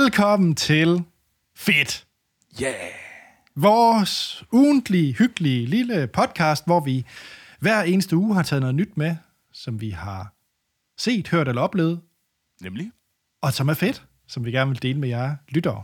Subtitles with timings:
[0.00, 1.04] Velkommen til
[1.54, 2.06] Fedt.
[2.62, 2.74] Yeah!
[3.54, 7.04] Vores ugentlige, hyggelige lille podcast, hvor vi
[7.60, 9.16] hver eneste uge har taget noget nyt med,
[9.52, 10.32] som vi har
[10.98, 12.00] set, hørt eller oplevet,
[12.60, 12.90] Nemlig.
[13.42, 15.82] og som er fedt, som vi gerne vil dele med jer lyttere.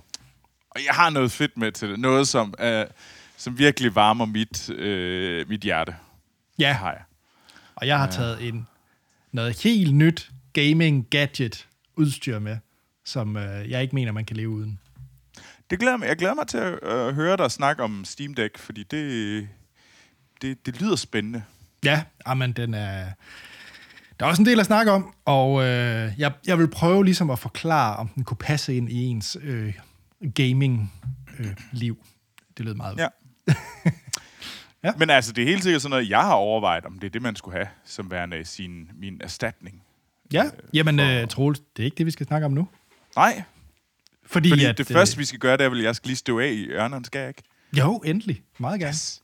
[0.71, 2.01] Og jeg har noget fedt med til det.
[2.01, 2.83] Noget, som, uh,
[3.37, 5.97] som virkelig varmer mit, uh, mit hjerte.
[6.59, 7.03] Ja, Har jeg.
[7.75, 8.67] og jeg har taget en
[9.33, 12.57] noget helt nyt gaming gadget udstyr med,
[13.13, 14.79] som øh, jeg ikke mener, man kan leve uden.
[15.71, 16.09] Det glæder mig.
[16.09, 19.49] Jeg glæder mig til at uh, høre dig snakke om Steam Deck, fordi det,
[20.43, 21.43] det, det lyder spændende.
[21.85, 22.05] Ja,
[22.37, 23.07] men den er...
[24.21, 27.31] Der er også en del at snakke om, og øh, jeg, jeg vil prøve ligesom
[27.31, 29.75] at forklare, om den kunne passe ind i ens øh,
[30.35, 32.05] gaming-liv.
[32.59, 32.99] det lød meget...
[32.99, 33.09] Ja.
[34.85, 34.93] Ja.
[34.99, 37.23] Men altså, det er helt sikkert sådan noget, jeg har overvejet, om det er det,
[37.23, 39.83] man skulle have som værende sin, min erstatning.
[40.33, 40.45] ja.
[40.75, 42.69] Jamen, øh, Troels, det er ikke det, vi skal snakke om nu.
[43.17, 43.43] Nej,
[44.27, 46.17] Fordi, fordi at, det første, vi skal gøre, det er vel, at jeg skal lige
[46.17, 47.43] støve af i ørnerne, skal jeg ikke?
[47.73, 48.43] Øh, jo, endelig.
[48.59, 48.91] Meget gerne.
[48.91, 49.23] Yes.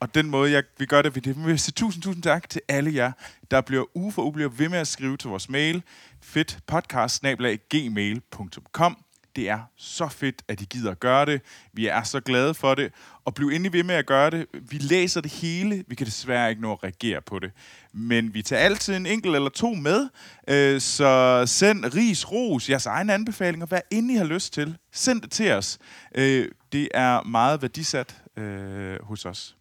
[0.00, 2.48] Og den måde, jeg, vi gør det, ved det vil jeg sige tusind, tusind tak
[2.48, 3.12] til alle jer,
[3.50, 5.82] der bliver uge for uge bliver ved med at skrive til vores mail,
[6.20, 9.04] fedtpodcast-gmail.com.
[9.36, 11.42] Det er så fedt, at I gider at gøre det.
[11.72, 12.92] Vi er så glade for det.
[13.24, 14.46] Og bliv endelig ved med at gøre det.
[14.70, 15.84] Vi læser det hele.
[15.88, 17.50] Vi kan desværre ikke nå at reagere på det.
[17.92, 20.08] Men vi tager altid en enkelt eller to med.
[20.48, 23.66] Øh, så send ris, ros, jeres egne anbefalinger.
[23.66, 24.76] Hvad end I har lyst til.
[24.92, 25.78] Send det til os.
[26.14, 29.56] Øh, det er meget værdisat øh, hos os.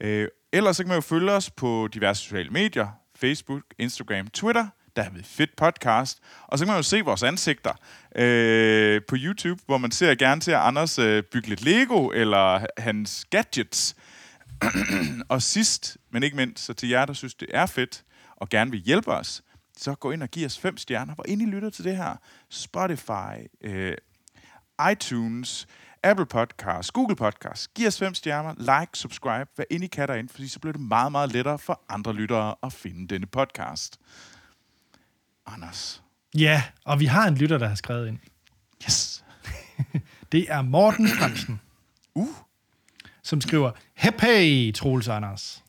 [0.00, 2.88] Øh, ellers så kan man jo følge os på diverse sociale medier.
[3.16, 4.66] Facebook, Instagram, Twitter.
[5.00, 6.20] Der har vi Fedt Podcast.
[6.46, 7.72] Og så kan man jo se vores ansigter
[8.16, 13.26] øh, på YouTube, hvor man ser gerne til Anders øh, bygge lidt Lego, eller hans
[13.30, 13.96] gadgets.
[15.28, 18.04] og sidst, men ikke mindst, så til jer, der synes, det er fedt,
[18.36, 19.42] og gerne vil hjælpe os,
[19.76, 22.16] så gå ind og giv os fem stjerner, hvor ind I lytter til det her.
[22.50, 23.96] Spotify, øh,
[24.92, 25.66] iTunes,
[26.02, 27.68] Apple Podcasts, Google Podcasts.
[27.68, 30.82] Giv os fem stjerner, like, subscribe, hvad ind I kan derinde, fordi så bliver det
[30.82, 33.98] meget, meget lettere for andre lyttere at finde denne podcast.
[35.54, 36.02] Anders.
[36.34, 38.18] Ja, og vi har en lytter, der har skrevet ind.
[38.84, 39.24] Yes.
[40.32, 41.60] Det er Morten Fransen,
[42.14, 42.28] Uh.
[43.22, 45.62] som skriver, Hep hey, Troels Anders.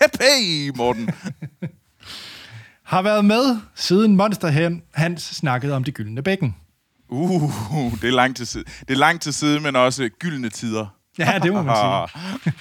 [0.20, 1.10] Hey, Morten.
[2.82, 6.56] Har været med siden Monster Hans snakkede om det gyldne bækken.
[7.08, 8.64] Uh, det er langt til side.
[8.64, 10.86] Det er langt til side, men også gyldne tider.
[11.18, 12.52] Ja, det må man sige.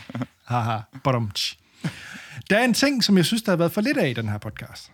[0.45, 1.31] Haha, bottom.
[2.49, 4.29] Der er en ting, som jeg synes, der har været for lidt af i den
[4.29, 4.91] her podcast.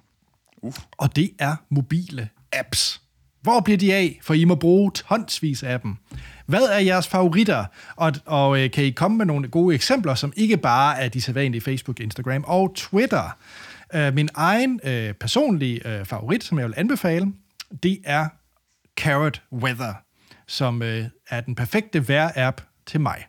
[0.63, 0.79] Uf.
[0.97, 3.01] Og det er mobile apps.
[3.41, 4.19] Hvor bliver de af?
[4.21, 5.95] For I må bruge tonsvis af dem.
[6.45, 7.65] Hvad er jeres favoritter?
[7.95, 11.21] Og, og øh, kan I komme med nogle gode eksempler, som ikke bare er de
[11.21, 13.37] sædvanlige Facebook, Instagram og Twitter?
[13.95, 17.33] Øh, min egen øh, personlige øh, favorit, som jeg vil anbefale,
[17.83, 18.27] det er
[18.97, 19.93] Carrot Weather,
[20.47, 23.25] som øh, er den perfekte vejr-app til mig.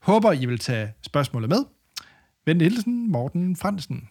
[0.00, 1.64] Håber, I vil tage spørgsmålet med.
[2.46, 4.08] Vend Nielsen, Morten Fransen.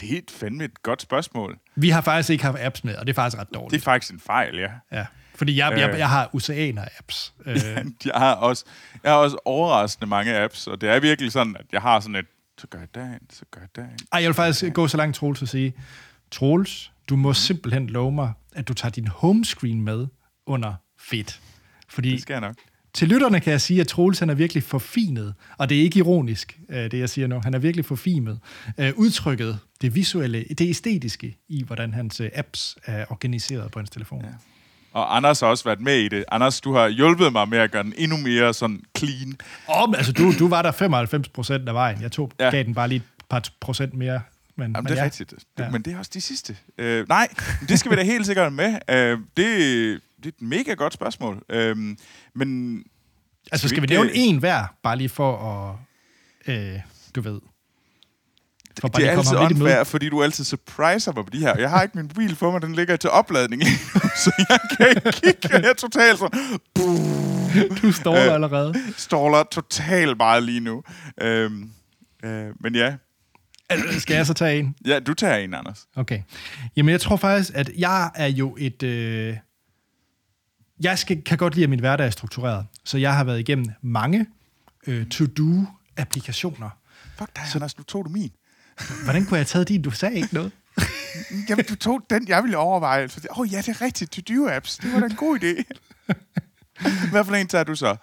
[0.00, 1.58] Det er helt fandme et godt spørgsmål.
[1.76, 3.70] Vi har faktisk ikke haft apps med, og det er faktisk ret dårligt.
[3.70, 4.70] Det er faktisk en fejl, ja.
[4.92, 5.98] Ja, fordi jeg, jeg, Øh.
[5.98, 7.34] jeg har oceaner apps.
[7.46, 7.54] Øh,
[8.04, 8.64] Jeg har også,
[9.04, 12.14] jeg har også overraskende mange apps, og det er virkelig sådan, at jeg har sådan
[12.16, 12.26] et,
[12.58, 13.98] så gør jeg dagen, så gør jeg dagen.
[14.12, 15.74] ej, jeg vil faktisk gå så langt, Troels, at sige,
[16.30, 20.06] Troels, du må simpelthen love mig, at du tager din homescreen med
[20.46, 21.40] under fedt.
[21.88, 22.54] Fordi Det skal jeg nok.
[22.94, 25.98] Til lytterne kan jeg sige, at Troels han er virkelig forfinet, og det er ikke
[25.98, 27.40] ironisk, øh, det jeg siger nu.
[27.44, 28.38] Han er virkelig forfinet.
[28.78, 33.90] Øh, Udtrykket, det visuelle, det æstetiske i, hvordan hans øh, apps er organiseret på hans
[33.90, 34.20] telefon.
[34.24, 34.28] Ja.
[34.92, 36.24] Og Anders har også været med i det.
[36.32, 39.36] Anders, du har hjulpet mig med at gøre den endnu mere sådan clean.
[39.66, 42.02] Og, altså, du, du var der 95 procent af vejen.
[42.02, 42.32] Jeg tog.
[42.40, 42.50] Ja.
[42.50, 44.20] gav den bare lige et par procent mere.
[44.60, 45.04] Men, Jamen, men det er ja.
[45.04, 45.30] rigtigt.
[45.30, 45.70] Det, Ja.
[45.70, 46.56] Men det er også de sidste.
[46.78, 47.28] Øh, nej,
[47.68, 48.78] det skal vi da helt sikkert med.
[48.90, 51.42] Øh, det, det er et mega godt spørgsmål.
[51.48, 51.76] Øh,
[52.34, 52.82] men
[53.52, 55.36] Altså, skal vi ikke- nævne en hver, bare lige for
[56.46, 56.80] at, øh,
[57.14, 57.40] du ved...
[58.80, 61.56] For det er altid unfair, fordi du altid surpriser mig på de her.
[61.58, 64.58] Jeg har ikke min mobil på mig, den ligger til opladning lige nu, så jeg
[64.76, 65.48] kan ikke kigge.
[65.52, 66.40] Jeg er totalt sådan,
[67.82, 68.74] Du står der allerede.
[68.96, 70.82] ståler totalt meget lige nu.
[71.22, 71.70] Øhm,
[72.24, 72.96] øh, men ja.
[73.98, 74.74] Skal jeg så tage en?
[74.86, 75.86] ja, du tager en, Anders.
[75.96, 76.22] Okay.
[76.76, 78.82] Jamen, jeg tror faktisk, at jeg er jo et...
[78.82, 79.36] Øh...
[80.80, 82.66] Jeg skal, kan godt lide, at min hverdag er struktureret.
[82.84, 84.26] Så jeg har været igennem mange
[84.86, 86.70] øh, to-do-applikationer.
[87.18, 88.30] Fuck dig, Anders, nu tog du min.
[89.04, 89.82] Hvordan kunne jeg have taget din?
[89.82, 90.52] Du sagde ikke noget.
[91.48, 93.04] Jamen, du tog den, jeg ville overveje.
[93.30, 94.10] Åh oh, ja, det er rigtigt.
[94.12, 94.78] To-do-apps.
[94.82, 95.62] Det var da en god idé.
[97.12, 97.96] Hvad for en tager du så?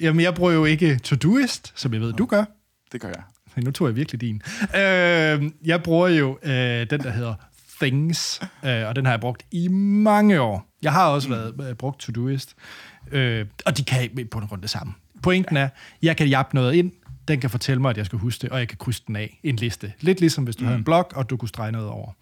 [0.00, 2.44] Jamen, jeg bruger jo ikke Todoist, som jeg ved, du gør.
[2.92, 3.22] Det gør jeg.
[3.58, 4.42] Men nu tog jeg virkelig din.
[4.74, 7.34] Øh, jeg bruger jo øh, den, der hedder
[7.80, 10.74] Things, øh, og den har jeg brugt i mange år.
[10.82, 11.34] Jeg har også mm.
[11.34, 12.54] været øh, brugt Todoist,
[13.10, 14.92] øh, og de kan på en grund det samme.
[15.22, 15.68] Pointen er,
[16.02, 16.92] jeg kan jappe noget ind,
[17.28, 19.40] den kan fortælle mig, at jeg skal huske det, og jeg kan krydse den af.
[19.42, 19.92] En liste.
[20.00, 20.66] Lidt ligesom hvis du mm.
[20.66, 22.12] havde en blog, og du kunne strege noget over.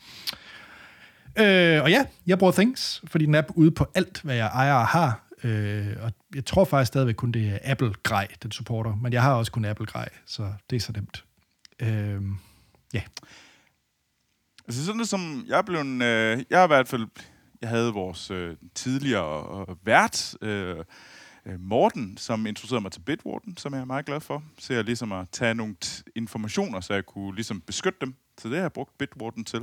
[1.38, 4.74] Øh, og ja, jeg bruger Things, fordi den er ude på alt, hvad jeg ejer
[4.74, 5.26] og har.
[5.44, 8.94] Øh, og jeg tror faktisk stadigvæk kun, det er Apple-grej, den supporter.
[8.94, 11.25] Men jeg har også kun Apple-grej, så det er så nemt.
[11.82, 12.22] Øh,
[12.94, 13.02] ja.
[14.66, 17.06] Altså sådan det som, jeg er blevet, øh, jeg har i hvert fald,
[17.60, 20.76] jeg havde vores øh, tidligere øh, vært, øh,
[21.46, 24.42] øh, Morten, som introducerede mig til Bitwarden, som jeg er meget glad for.
[24.58, 25.76] Så jeg ligesom at tage nogle
[26.16, 28.14] informationer, så jeg kunne ligesom beskytte dem.
[28.38, 29.60] Så det har jeg brugt Bitwarden til.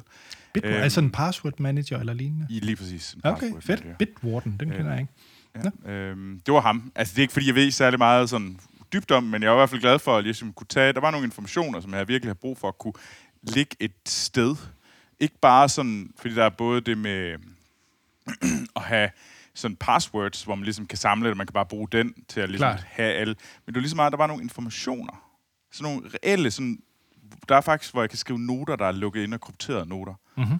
[0.53, 2.47] Bitwarden, øhm, altså en password manager eller lignende?
[2.49, 3.13] I, lige præcis.
[3.13, 3.67] En okay, fedt.
[3.67, 3.97] Manager.
[3.97, 5.13] Bitwarden, den kender øh, jeg ikke.
[5.85, 6.91] Ja, øhm, det var ham.
[6.95, 8.59] Altså det er ikke, fordi jeg ved særlig meget sådan
[8.93, 10.93] dybt om, men jeg var i hvert fald glad for at ligesom kunne tage...
[10.93, 12.93] Der var nogle informationer, som jeg virkelig har brug for at kunne
[13.43, 14.55] ligge et sted.
[15.19, 17.37] Ikke bare sådan, fordi der er både det med
[18.75, 19.09] at have
[19.53, 22.49] sådan passwords, hvor man ligesom kan samle det, man kan bare bruge den til at
[22.49, 23.35] ligesom have alle.
[23.65, 25.29] Men det var ligesom meget, der var nogle informationer.
[25.71, 26.79] Sådan nogle reelle, sådan,
[27.49, 30.13] der er faktisk, hvor jeg kan skrive noter, der er lukket ind og krypterede noter.
[30.37, 30.59] Mm-hmm.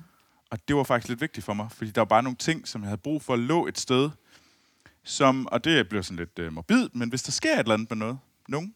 [0.51, 2.81] Og det var faktisk lidt vigtigt for mig, fordi der var bare nogle ting, som
[2.81, 4.09] jeg havde brug for at lå et sted,
[5.03, 7.89] som, og det bliver sådan lidt uh, morbid, men hvis der sker et eller andet
[7.89, 8.75] med noget, nogen,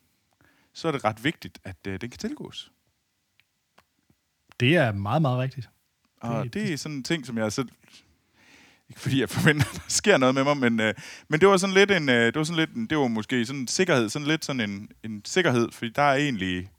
[0.73, 2.71] så er det ret vigtigt, at uh, det kan tilgås.
[4.59, 5.69] Det er meget, meget rigtigt.
[6.21, 7.69] Og det, det er sådan en ting, som jeg selv
[8.89, 10.93] ikke fordi jeg forventer, at der sker noget med mig, men, øh,
[11.27, 13.45] men det var sådan lidt en, øh, det var sådan lidt en, det var måske
[13.45, 16.71] sådan en sikkerhed, sådan lidt sådan en, en sikkerhed, fordi der er egentlig,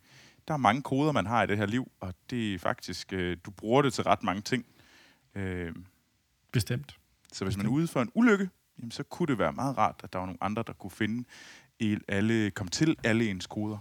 [0.49, 3.37] der er mange koder, man har i det her liv, og det er faktisk, øh,
[3.45, 4.67] du bruger det til ret mange ting.
[5.35, 5.73] Øh,
[6.53, 6.97] Bestemt.
[7.33, 8.49] Så hvis man er ude for en ulykke,
[8.79, 11.25] jamen, så kunne det være meget rart, at der var nogle andre, der kunne finde
[12.09, 13.79] alle, komme til alle ens koder.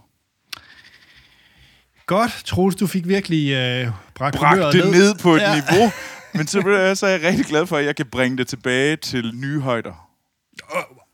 [2.06, 4.92] Godt, Troels, du fik virkelig øh, bragt, bragt det ned.
[4.92, 5.54] ned på et ja.
[5.54, 5.92] niveau,
[6.38, 6.62] Men så,
[6.96, 10.10] så er jeg rigtig glad for, at jeg kan bringe det tilbage til nye højder.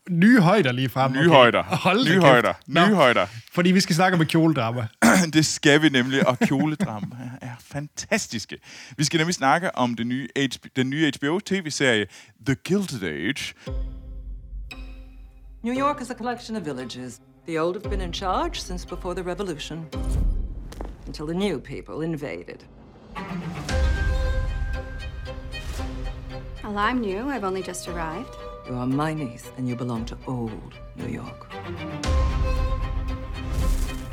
[0.10, 1.12] Nye højder lige frem.
[1.12, 1.30] Nye okay.
[1.30, 1.64] højder.
[1.64, 2.54] Hold nye højder.
[2.68, 3.26] Nye Nå, højder.
[3.54, 4.88] Fordi vi skal snakke om kjoledrama.
[5.34, 8.58] det skal vi nemlig, og kjoledrama er fantastiske.
[8.98, 12.08] Vi skal nemlig snakke om den nye, HBO, den nye HBO-tv-serie
[12.46, 13.54] The Gilded Age.
[15.64, 17.22] New York is a collection of villages.
[17.48, 19.86] The old have been in charge since before the revolution.
[21.08, 22.66] Until the new people invaded.
[26.64, 27.30] Well, I'm new.
[27.30, 28.36] I've only just arrived.
[28.68, 31.50] You are my niece, and you belong to old New York.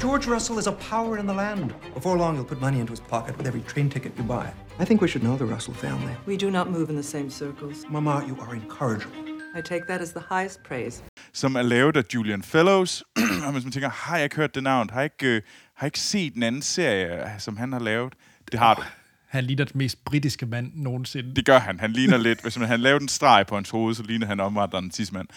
[0.00, 1.74] George Russell is a power in the land.
[1.92, 4.50] Before long, you'll put money into his pocket with every train ticket you buy.
[4.78, 6.14] I think we should know the Russell family.
[6.26, 7.84] We do not move in the same circles.
[7.90, 9.12] Mama, you are incorrigible.
[9.54, 11.02] I take that as the highest praise.
[11.32, 13.02] Som er lavet af Julian Fellows.
[13.46, 14.90] og hvis man tænker, har jeg ikke hørt det navn?
[14.90, 15.42] Har jeg ikke, øh,
[15.74, 18.12] har jeg ikke set en anden serie, som han har lavet?
[18.52, 18.82] Det har du.
[19.28, 21.34] Han ligner den mest britiske mand nogensinde.
[21.36, 21.80] Det gør han.
[21.80, 24.40] Han ligner lidt, hvis man, han lavede en streg på hans hoved, så ligner han
[24.40, 25.28] omvandrende tidsmand.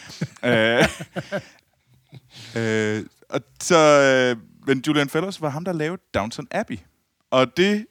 [0.46, 0.84] øh,
[2.56, 6.80] øh, og så, øh, men Julian Fellows var ham, der lavede Downton Abbey.
[7.32, 7.86] Og det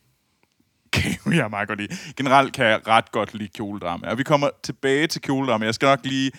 [0.92, 1.96] kan jeg meget godt lide.
[2.16, 4.10] Generelt kan jeg ret godt lide kjoledrama.
[4.10, 5.64] Og vi kommer tilbage til kjoledrama.
[5.64, 6.32] Jeg skal nok lige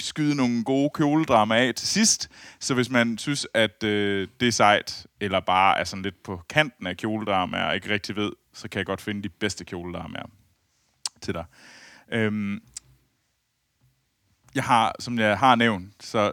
[0.00, 2.30] skyde nogle gode kjoledrama af til sidst.
[2.60, 6.42] Så hvis man synes, at øh, det er sejt, eller bare er sådan lidt på
[6.48, 10.26] kanten af kjoledrama, og ikke rigtig ved, så kan jeg godt finde de bedste kjoledramaer
[11.20, 11.44] til dig.
[12.12, 12.60] Øhm,
[14.54, 16.32] jeg har, som jeg har nævnt, så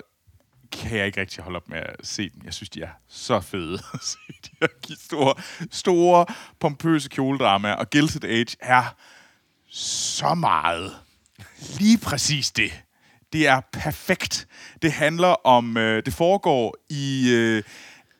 [0.77, 2.41] kan jeg ikke rigtig holde op med at se dem.
[2.45, 4.17] Jeg synes, de er så fede at se.
[4.45, 4.67] De her
[4.99, 5.35] store,
[5.71, 6.25] store,
[6.59, 7.75] pompøse kjoledramaer.
[7.75, 8.95] Og Gilded Age er
[9.69, 10.91] så meget
[11.79, 12.83] lige præcis det.
[13.33, 14.47] Det er perfekt.
[14.81, 17.63] Det handler om, øh, det foregår i øh,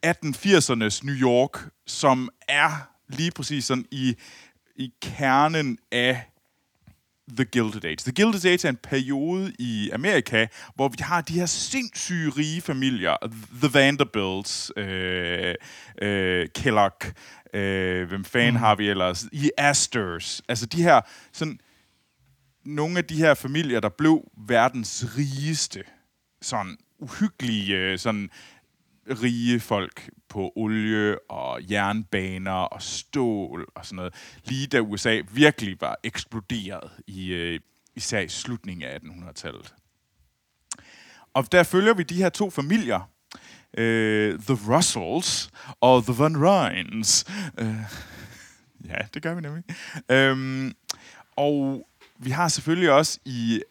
[0.05, 4.15] 1880'ernes New York, som er lige præcis sådan i,
[4.75, 6.32] i kernen af
[7.37, 7.97] The Gilded Age.
[7.97, 12.61] The Gilded Age er en periode i Amerika, hvor vi har de her sindssyge rige
[12.61, 13.17] familier.
[13.61, 15.55] The Vanderbilts, øh,
[16.01, 17.05] øh, Kellogg,
[17.53, 18.59] øh, hvem fanden mm.
[18.59, 19.25] har vi ellers?
[19.31, 20.41] I Astors.
[20.49, 21.01] Altså de her,
[21.31, 21.59] sådan,
[22.65, 25.83] nogle af de her familier, der blev verdens rigeste,
[26.41, 28.29] sådan uhyggelige, øh, sådan
[29.09, 34.13] rige folk på olie og jernbaner og stål og sådan noget,
[34.45, 37.59] lige da USA virkelig var eksploderet i øh,
[37.95, 39.73] især i slutningen af 1800-tallet.
[41.33, 43.09] Og der følger vi de her to familier,
[43.77, 45.49] øh, The Russells
[45.81, 47.25] og The Van Ryns.
[47.57, 47.75] Øh,
[48.89, 49.63] ja, det gør vi nemlig.
[50.09, 50.73] Øhm,
[51.35, 51.87] og
[52.17, 53.61] vi har selvfølgelig også i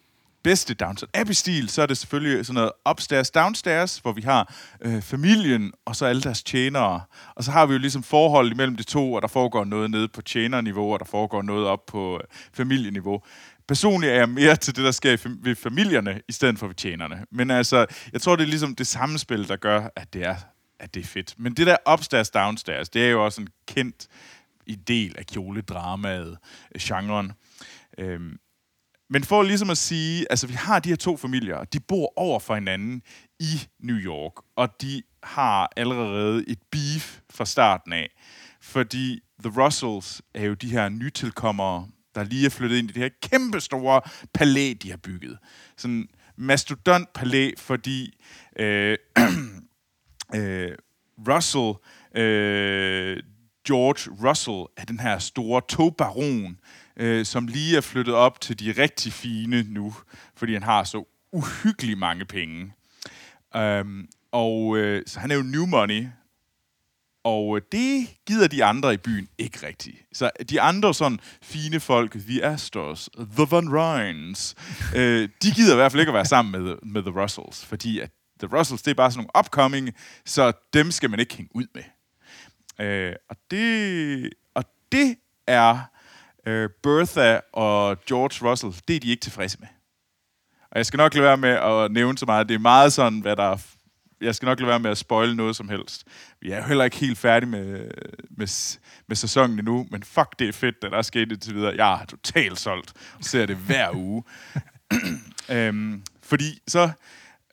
[0.45, 5.03] bedste Downton Abbey-stil, så er det selvfølgelig sådan noget upstairs, downstairs, hvor vi har øh,
[5.03, 7.01] familien, og så alle deres tjenere.
[7.35, 10.09] Og så har vi jo ligesom forhold imellem de to, og der foregår noget nede
[10.09, 12.21] på tjenerniveau, og der foregår noget op på øh,
[12.55, 13.23] familieniveau.
[13.69, 16.75] Personligt er jeg mere til det, der sker fam- ved familierne, i stedet for ved
[16.75, 17.27] tjenerne.
[17.31, 20.37] Men altså, jeg tror, det er ligesom det samspil, der gør, at det er,
[20.81, 21.35] at det er fedt.
[21.39, 24.07] Men det der upstairs, downstairs, det er jo også en kendt
[24.67, 26.39] i del af kjoledramaet,
[26.81, 27.33] genren.
[27.99, 28.37] Øhm,
[29.13, 32.39] men for ligesom at sige, altså vi har de her to familier, de bor over
[32.39, 33.03] for hinanden
[33.41, 38.09] i New York, og de har allerede et beef fra starten af.
[38.61, 43.03] Fordi The Russells er jo de her nytilkommere, der lige er flyttet ind i det
[43.03, 44.01] her kæmpe store
[44.35, 45.39] palæ, de har bygget.
[45.77, 48.19] Sådan en mastodont palæ, fordi
[48.59, 48.99] øh,
[50.37, 50.73] øh,
[51.29, 51.73] Russell,
[52.23, 53.12] øh,
[53.67, 56.59] George Russell, er den her store togbaron,
[56.97, 59.95] øh, som lige er flyttet op til de rigtig fine nu,
[60.37, 62.73] fordi han har så uhyggeligt mange penge.
[63.57, 66.07] Um, og øh, så han er jo new money,
[67.25, 69.97] og øh, det gider de andre i byen ikke rigtigt.
[70.13, 74.55] Så de andre sådan fine folk, The Astors, The Van Ryns,
[74.97, 78.01] øh, de gider i hvert fald ikke at være sammen med, med The Russells, fordi
[78.01, 79.91] at The Russells, det er bare sådan nogle upcoming,
[80.25, 81.83] så dem skal man ikke hænge ud med.
[82.81, 85.79] Øh, og, det, og det er
[86.47, 89.69] øh, Bertha og George Russell, det er de ikke tilfredse med.
[90.71, 92.49] Og jeg skal nok lade være med at nævne så meget.
[92.49, 93.57] Det er meget sådan, hvad der er
[94.23, 96.05] jeg skal nok lade være med at spoile noget som helst.
[96.41, 97.91] Vi er jo heller ikke helt færdige med,
[98.31, 101.75] med, med sæsonen endnu, men fuck, det er fedt, det der er sket indtil videre.
[101.77, 104.25] Jeg er totalt solgt og ser det hver uge.
[105.57, 106.91] øhm, fordi så...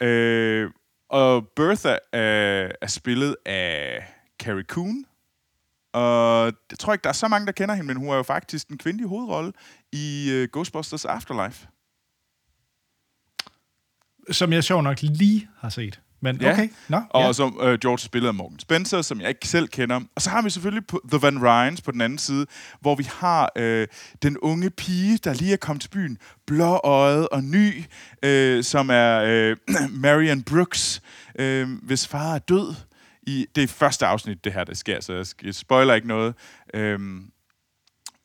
[0.02, 0.70] Øh,
[1.10, 4.04] og Bertha er, er spillet af
[4.40, 5.06] Carrie Coon.
[5.94, 8.24] Og jeg tror ikke, der er så mange, der kender hende, men hun er jo
[8.24, 9.52] faktisk den kvindelige hovedrolle
[9.92, 11.68] i uh, Ghostbusters Afterlife.
[14.32, 16.00] Som jeg sjov nok lige har set.
[16.22, 16.52] Men Ja.
[16.54, 17.02] okay, nå.
[17.10, 17.34] Og ja.
[17.34, 20.02] som øh, George spiller af Morgan Spencer, som jeg ikke selv kender.
[20.16, 22.46] Og så har vi selvfølgelig The Van Ryans på den anden side,
[22.82, 23.88] hvor vi har øh,
[24.22, 26.18] den unge pige, der lige er kommet til byen,
[26.48, 27.84] blåøjet og ny,
[28.24, 29.58] øh, som er øh,
[30.04, 31.02] Marian Brooks,
[31.40, 32.76] øh, hvis far er død.
[33.30, 36.36] I, det er første afsnit, det her, der sker, så jeg, spoiler ikke noget.
[36.74, 37.32] Øhm,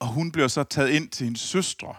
[0.00, 1.94] og hun bliver så taget ind til hendes søstre,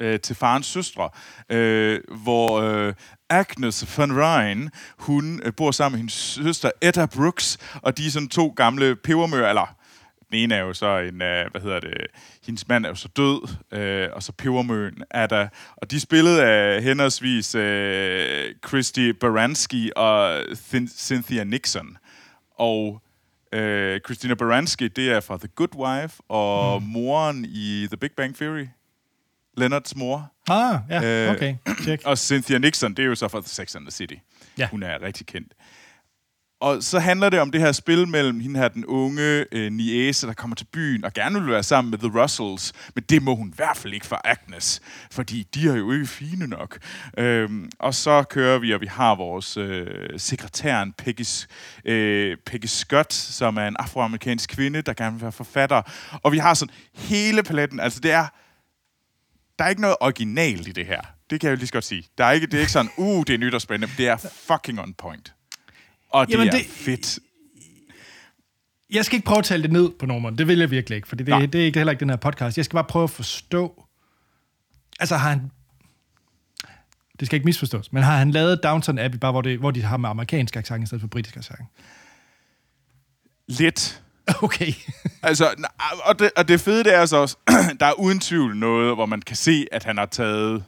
[0.00, 1.10] øh, til farens søstre,
[1.50, 2.94] øh, hvor øh,
[3.30, 8.10] Agnes van Ryn, hun øh, bor sammen med hendes søster Etta Brooks, og de er
[8.10, 9.76] sådan to gamle pebermøer, eller
[10.30, 12.06] den ene er jo så en, øh, hvad hedder det,
[12.46, 16.44] hendes mand er jo så død, øh, og så pebermøen er der, og de spillede
[16.44, 20.40] af henholdsvis øh, Christy Baranski og
[20.72, 21.96] Thin- Cynthia Nixon.
[22.60, 23.02] Og
[23.52, 26.88] øh, Christina Baranski, det er fra The Good Wife, og mm.
[26.88, 28.66] moren i The Big Bang Theory.
[29.56, 30.32] Leonards mor.
[30.48, 31.56] Ah, ja, Øh, okay.
[31.82, 32.06] Check.
[32.06, 34.14] Og Cynthia Nixon, det er jo så fra The Sex and the City.
[34.58, 34.68] Ja.
[34.68, 35.52] Hun er rigtig kendt.
[36.60, 40.26] Og så handler det om det her spil mellem hende her, den unge øh, niece,
[40.26, 43.34] der kommer til byen og gerne vil være sammen med The Russells, men det må
[43.34, 46.78] hun i hvert fald ikke for Agnes, fordi de er jo ikke fine nok.
[47.18, 49.86] Øhm, og så kører vi, og vi har vores øh,
[50.16, 51.24] sekretæren Peggy,
[51.84, 55.82] øh, Peggy Scott, som er en afroamerikansk kvinde, der gerne vil være forfatter.
[56.22, 58.26] Og vi har sådan hele paletten, altså det er
[59.58, 61.00] der er ikke noget originalt i det her.
[61.30, 62.04] Det kan jeg jo lige så godt sige.
[62.18, 63.94] Der er ikke, det er ikke sådan, uh, det er nyt og spændende.
[63.96, 65.34] Det er fucking on point.
[66.10, 67.18] Og det Jamen, er det- fedt.
[68.92, 70.38] Jeg skal ikke prøve at tale det ned på nummeren.
[70.38, 71.46] Det vil jeg virkelig ikke, for det, Nej.
[71.46, 72.56] det er ikke heller ikke den her podcast.
[72.56, 73.84] Jeg skal bare prøve at forstå...
[75.00, 75.50] Altså har han...
[77.20, 79.82] Det skal ikke misforstås, men har han lavet Downton Abbey, bare hvor, det, hvor de
[79.82, 81.60] har med amerikansk accent i stedet for britisk accent?
[83.48, 84.02] Lidt.
[84.42, 84.72] Okay.
[85.22, 85.54] Altså,
[86.04, 87.36] og det, og det fede det er så også,
[87.80, 90.64] der er uden tvivl noget, hvor man kan se, at han har taget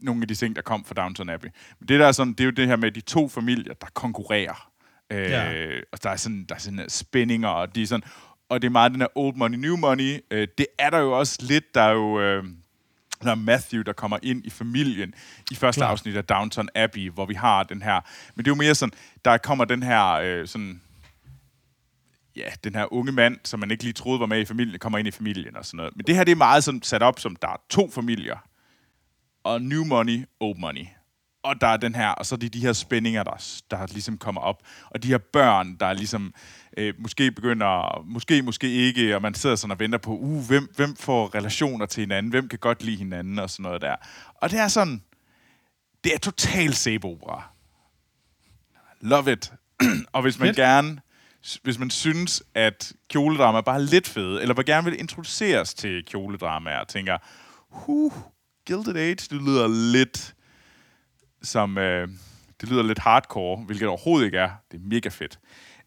[0.00, 1.48] nogle af de ting, der kom fra Downton Abbey.
[1.80, 3.86] Men det der er sådan, det er jo det her med de to familier, der
[3.94, 4.70] konkurrerer.
[5.12, 5.68] Øh, Ja.
[5.92, 8.10] Og der er sådan, der er sådan spændinger, og de er sådan,
[8.48, 10.20] og det er meget den her old money, new money.
[10.30, 12.20] Øh, det er der jo også lidt, der er jo...
[12.20, 12.44] Øh,
[13.22, 15.14] der er Matthew, der kommer ind i familien
[15.50, 15.90] i første Klart.
[15.90, 18.00] afsnit af Downton Abbey, hvor vi har den her...
[18.34, 18.92] Men det er jo mere sådan,
[19.24, 20.80] der kommer den her øh, sådan
[22.36, 24.98] ja, den her unge mand, som man ikke lige troede var med i familien, kommer
[24.98, 25.96] ind i familien og sådan noget.
[25.96, 28.36] Men det her, det er meget sådan sat op som, der er to familier.
[29.46, 30.86] Og new money, old money.
[31.42, 34.18] Og der er den her, og så er det de her spændinger, der, der ligesom
[34.18, 34.62] kommer op.
[34.90, 36.34] Og de her børn, der ligesom
[36.76, 40.72] øh, måske begynder, måske, måske ikke, og man sidder sådan og venter på, uh, hvem,
[40.76, 43.96] hvem får relationer til hinanden, hvem kan godt lide hinanden og sådan noget der.
[44.34, 45.02] Og det er sådan,
[46.04, 47.50] det er total sæbeopera.
[49.00, 49.52] Love it.
[50.12, 50.56] og hvis man Fedt.
[50.56, 51.00] gerne,
[51.62, 56.04] hvis man synes, at kjoledrama er bare lidt fede, eller hvor gerne vil introduceres til
[56.04, 57.18] kjoledrama, og tænker,
[57.70, 58.12] huh,
[58.66, 60.34] Gilded Age, det lyder lidt,
[61.42, 62.08] som øh,
[62.60, 64.50] det lyder lidt hardcore, hvilket overhovedet ikke er.
[64.70, 65.38] Det er mega fedt.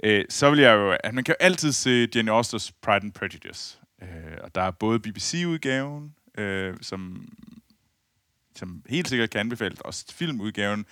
[0.04, 0.98] Øh, så vil jeg jo...
[1.04, 3.80] At man kan jo altid se Jane Austers Pride and Prejudice.
[4.02, 7.30] Øh, og der er både BBC-udgaven, øh, som,
[8.56, 10.86] som helt sikkert kan anbefales, og filmudgaven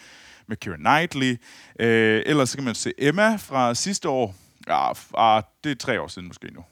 [0.47, 1.37] med Keira Knightley.
[1.79, 4.35] Øh, ellers så kan man se Emma fra sidste år.
[4.67, 6.63] Ja, ah, det er tre år siden måske nu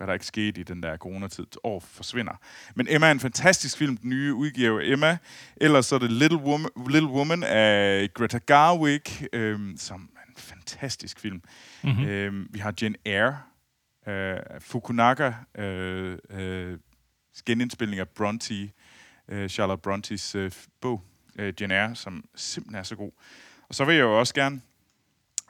[0.00, 2.32] hvad der ikke skete i den der coronatid, år forsvinder.
[2.74, 5.18] Men Emma er en fantastisk film, den nye udgave Emma.
[5.56, 9.02] Ellers så er det Little Woman, Little Woman af Greta Garwig,
[9.32, 11.42] øhm, som er en fantastisk film.
[11.82, 12.04] Mm-hmm.
[12.04, 13.38] Øhm, vi har Jane Eyre,
[14.08, 16.78] øh, Fukunaga, øh, øh,
[17.46, 18.70] genindspilning af Bronte,
[19.28, 21.02] øh, Charlotte Brontes øh, bog,
[21.38, 23.12] øh, Jane Eyre, som simpelthen er så god.
[23.68, 24.60] Og så vil jeg jo også gerne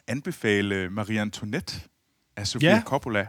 [0.08, 1.80] anbefale Marie Antoinette
[2.36, 2.82] af Sofia Ja.
[2.86, 3.26] Coppola.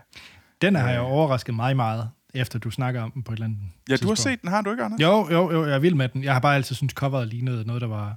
[0.61, 3.57] Den har jeg overrasket mig meget, efter du snakker om den på et eller andet
[3.61, 4.19] Ja, du har tidspunkt.
[4.19, 5.01] set den, har du ikke, Anders?
[5.01, 6.23] Jo, jo, jo, jeg er vild med den.
[6.23, 8.15] Jeg har bare altid syntes, coveret lignede noget, der var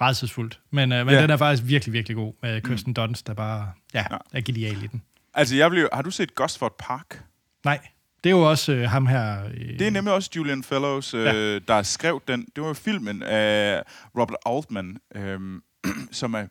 [0.00, 0.60] redselsfuldt.
[0.70, 1.22] Men, øh, men Ja.
[1.22, 4.86] den er faktisk virkelig, virkelig god med Kirsten Dunst, der bare ja, er genial i
[4.86, 5.02] den.
[5.34, 7.24] Altså, jeg blev, har du set Gosford Park?
[7.64, 7.78] Nej,
[8.24, 9.44] det er jo også øh, ham her...
[9.44, 11.58] Øh, Det er nemlig også Julian Fellows, øh, Ja.
[11.58, 12.46] der skrev den.
[12.56, 13.82] Det var jo filmen af
[14.18, 15.40] Robert Altman, øh,
[16.20, 16.46] som er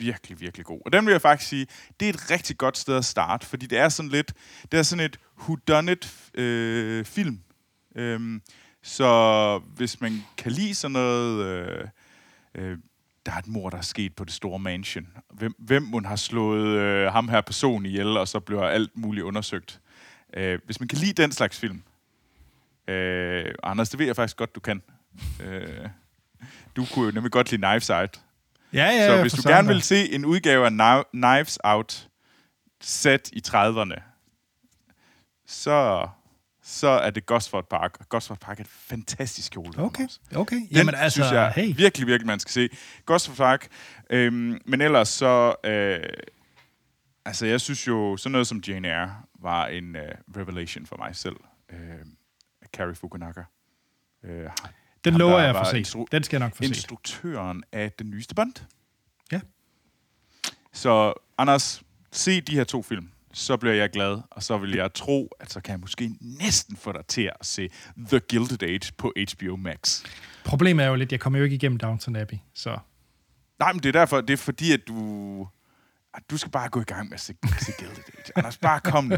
[0.00, 0.80] virkelig, virkelig god.
[0.84, 1.66] Og den vil jeg faktisk sige,
[2.00, 4.32] det er et rigtig godt sted at starte, fordi det er sådan lidt,
[4.72, 7.40] det er sådan et whodunit øh, film.
[7.96, 8.42] Øhm,
[8.82, 11.88] så hvis man kan lide sådan noget, øh,
[12.54, 12.78] øh,
[13.26, 15.06] der er et mor, der er sket på det store mansion.
[15.30, 19.24] Hvem, hvem hun har slået øh, ham her person ihjel, og så bliver alt muligt
[19.24, 19.80] undersøgt.
[20.34, 21.82] Øh, hvis man kan lide den slags film,
[22.88, 24.82] øh, Anders, det ved jeg faktisk godt, du kan.
[25.42, 25.88] Øh,
[26.76, 28.20] du kunne jo nemlig godt lide Knives Out
[28.72, 32.08] ja, ja, Så hvis du gerne vil se en udgave af Kni- Knives Out
[32.80, 34.00] sat i 30'erne,
[35.46, 36.08] så,
[36.62, 37.96] så er det Gosford Park.
[38.00, 39.72] Og Gosford Park er et fantastisk kjole.
[39.78, 40.56] Okay, okay.
[40.56, 41.76] Den Jamen altså, synes jeg hey.
[41.76, 42.68] virkelig, virkelig, man skal se.
[43.06, 43.68] Gosford Park.
[44.10, 45.54] Øhm, men ellers så...
[45.64, 46.00] Øh,
[47.24, 51.16] altså, jeg synes jo, sådan noget som Jane Eyre var en øh, revelation for mig
[51.16, 51.36] selv.
[51.72, 51.78] Øh,
[52.76, 53.42] Carrie Fukunaga.
[54.24, 54.50] Øh,
[55.04, 55.80] Den lover jeg for se.
[55.80, 56.64] instru- Den skal jeg nok se.
[56.64, 58.52] instruktøren af den nyeste Bond.
[59.32, 59.40] Ja.
[60.72, 61.82] Så Anders,
[62.12, 65.52] se de her to film, så bliver jeg glad, og så vil jeg tro, at
[65.52, 67.68] så kan jeg måske næsten få dig til at se
[68.08, 70.02] The Gilded Age på HBO Max.
[70.44, 72.78] Problemet er jo lidt, jeg kommer jo ikke igennem Downton Abbey, så...
[73.58, 75.48] Nej, men det er derfor, det er fordi, at du...
[76.14, 78.32] At du skal bare gå i gang med at se, se Gilded Age.
[78.36, 79.16] Anders, bare kom nu.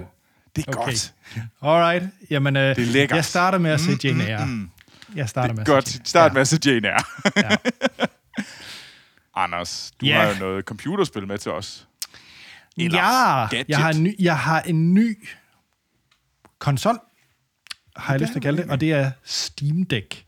[0.56, 0.84] Det er Okay.
[0.84, 1.14] godt.
[1.62, 3.16] Alright, jamen, øh, Det er lækkert.
[3.16, 4.46] jeg starter med at se Jane Eyre.
[4.46, 4.70] mm.
[5.14, 6.08] Jeg starter Det med er se godt.
[6.08, 7.02] Start med at se Jane Eyre.
[7.36, 7.56] Ja.
[9.34, 10.20] Anders, du Ja.
[10.22, 11.88] har jo noget computerspil med til os.
[12.76, 13.68] Eller Ja, gadget.
[13.68, 15.28] jeg har, en ny, jeg har en ny
[16.58, 16.98] konsol,
[17.96, 20.24] har jeg lyst til at kalde det, og det er Steam Deck.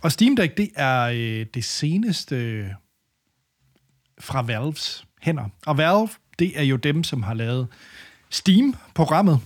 [0.00, 2.68] Og Steam Deck, det er øh, det seneste øh,
[4.18, 5.48] fra Valves hænder.
[5.66, 7.68] Og Valve, det er jo dem, som har lavet
[8.30, 9.40] Steam-programmet,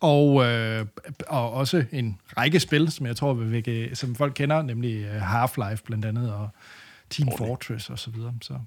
[0.00, 0.86] og, øh,
[1.26, 5.82] og også en række spil, som jeg tror, vække, som folk kender, nemlig øh, Half-Life
[5.84, 6.48] blandt andet, og
[7.10, 7.46] Team Portal.
[7.46, 8.34] Fortress og så videre.
[8.42, 8.58] Så.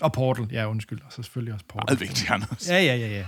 [0.00, 1.86] Og Portal, ja undskyld, og så selvfølgelig også Portal.
[1.88, 2.68] Meget vigtigt, Anders.
[2.68, 3.24] Ja, ja, ja,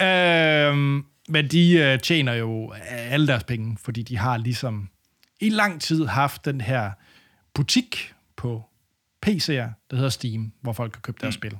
[0.00, 0.68] ja.
[0.68, 4.88] Øhm, men de øh, tjener jo alle deres penge, fordi de har ligesom
[5.40, 6.90] i lang tid haft den her
[7.54, 8.64] butik på
[9.26, 11.40] PC'er, der hedder Steam, hvor folk kan købe deres mm.
[11.40, 11.58] spil.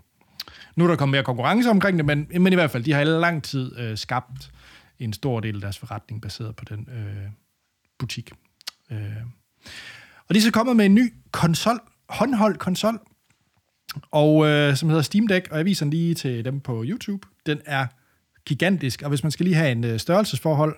[0.77, 3.01] Nu er der kommet mere konkurrence omkring det, men, men i hvert fald, de har
[3.01, 4.51] i lang tid øh, skabt
[4.99, 7.31] en stor del af deres forretning baseret på den øh,
[7.99, 8.33] butik.
[8.91, 8.99] Øh.
[10.29, 13.01] Og de er så kommet med en ny konsol, håndholdt konsol,
[14.11, 17.29] og øh, som hedder Steam Deck, og jeg viser den lige til dem på YouTube.
[17.47, 17.87] Den er
[18.45, 20.77] gigantisk, og hvis man skal lige have en øh, størrelsesforhold,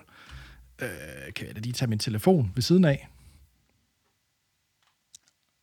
[0.81, 3.07] øh, kan jeg da lige tage min telefon ved siden af.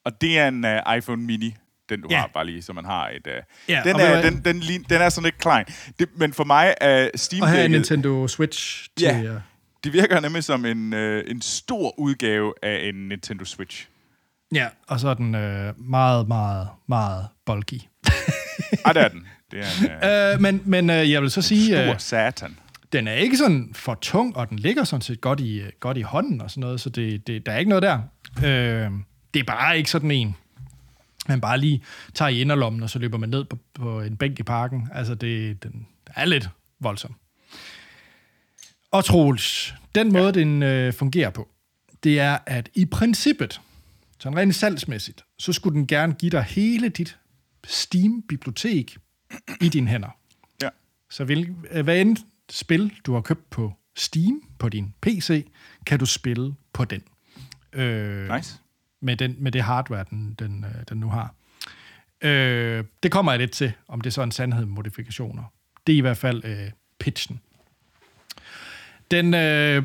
[0.04, 1.54] Og det er en uh, iPhone mini,
[1.88, 2.18] den du Ja.
[2.20, 3.26] har, bare lige, så man har et...
[3.26, 3.32] Uh,
[3.68, 5.64] Ja, den, er, den, den, lin- den er sådan lidt klein.
[5.98, 9.04] Det, men for mig er Steam Og her er Nintendo Switch til...
[9.06, 9.22] Ja.
[9.22, 9.40] øh,
[9.84, 13.88] Det virker nemlig som en, øh, en stor udgave af en Nintendo Switch.
[14.54, 17.80] ja, og så er den øh, meget, meget, meget bulky.
[18.84, 19.26] Ej, det er den.
[19.50, 22.58] Det er en øh, Øh, men men øh, jeg vil så sige, stor øh, satan.
[22.94, 25.96] Den er ikke sådan for tung, og den ligger sådan set godt i, øh, godt
[25.96, 28.00] i hånden og sådan noget, så det, det, der er ikke noget der.
[28.38, 28.90] Øh,
[29.34, 30.36] det er bare ikke sådan en,
[31.28, 31.82] man bare lige
[32.14, 34.88] tager i inderlommen, og så løber man ned på, på en bænk i parken.
[34.92, 36.48] Altså, det den er lidt
[36.80, 37.14] voldsom.
[38.90, 40.30] Og Troels, den måde, ja.
[40.30, 41.48] den øh, fungerer på,
[42.04, 43.60] det er, at i princippet,
[44.18, 47.18] så rent salgsmæssigt, så skulle den gerne give dig hele dit
[47.66, 48.96] Steam-bibliotek
[49.60, 50.16] i dine hænder.
[50.62, 50.68] Ja.
[51.10, 52.16] Så vil, øh, hvad end
[52.50, 55.46] spil, du har købt på Steam på din PC,
[55.86, 57.02] kan du spille på den.
[57.72, 58.58] Øh, Nice.
[59.00, 61.34] med, den, med det hardware, den, den, øh, den nu har.
[62.20, 65.42] Øh, det kommer jeg lidt til, om det er så en sandhed med modifikationer.
[65.86, 67.40] Det er i hvert fald øh, pitchen.
[69.10, 69.82] Den, øh,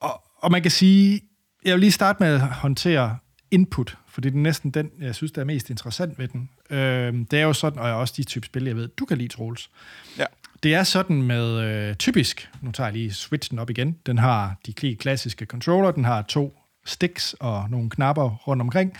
[0.00, 1.20] og, og man kan sige,
[1.64, 3.18] jeg vil lige starte med at håndtere
[3.50, 6.50] input, for det er næsten den, jeg synes, der er mest interessant ved den.
[6.70, 9.18] Øh, det er jo sådan, og jeg også de type spil, jeg ved, du kan
[9.18, 9.70] lide, Troels.
[10.18, 10.24] Ja.
[10.62, 14.56] Det er sådan med øh, typisk, nu tager jeg lige switchen op igen, den har
[14.66, 18.92] de klassiske controller, den har to sticks og nogle knapper rundt omkring.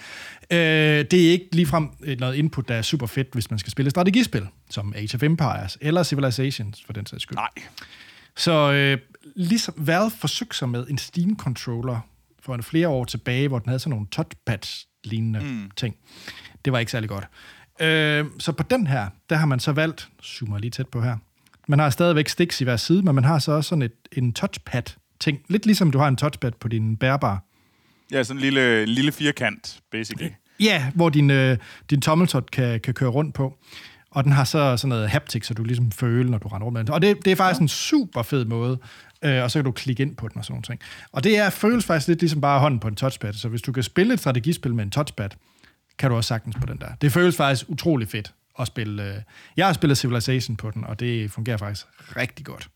[0.50, 3.70] Øh, det er ikke ligefrem et- noget input, der er super fedt, hvis man skal
[3.72, 7.36] spille strategispil, som Age of Empires eller Civilizations, for den sags skyld.
[7.36, 7.48] Nej.
[8.36, 8.98] Så øh,
[9.36, 11.98] ligesom Valve forsøgte sig med en Steam-controller
[12.40, 15.70] for en flere år tilbage, hvor den havde sådan nogle touchpads-lignende mm.
[15.76, 15.96] ting.
[16.64, 17.24] Det var ikke særlig godt.
[17.80, 21.16] Øh, så på den her, der har man så valgt, zoomer lige tæt på her,
[21.66, 24.32] man har stadigvæk sticks i hver side, men man har så også sådan et, en
[24.32, 25.38] touchpad-ting.
[25.48, 27.38] Lidt ligesom du har en touchpad på din bærbare.
[28.12, 30.30] Ja, sådan en lille, lille firkant, basically.
[30.60, 31.58] Ja, hvor din, øh,
[31.90, 33.58] din tommeltot kan, kan køre rundt på.
[34.10, 36.78] Og den har så sådan noget haptic, så du ligesom føler, når du render rundt
[36.78, 36.92] med den.
[36.92, 37.64] Og det, det er faktisk ja.
[37.64, 38.78] en super fed måde,
[39.22, 40.80] øh, og så kan du klikke ind på den og sådan nogle ting.
[41.12, 43.32] Og det er, føles faktisk lidt ligesom bare hånden på en touchpad.
[43.32, 45.30] Så hvis du kan spille et strategispil med en touchpad,
[45.98, 46.88] kan du også sagtens på den der.
[47.00, 49.02] Det føles faktisk utrolig fedt at spille.
[49.14, 49.22] Øh.
[49.56, 52.68] Jeg har spillet Civilization på den, og det fungerer faktisk rigtig godt.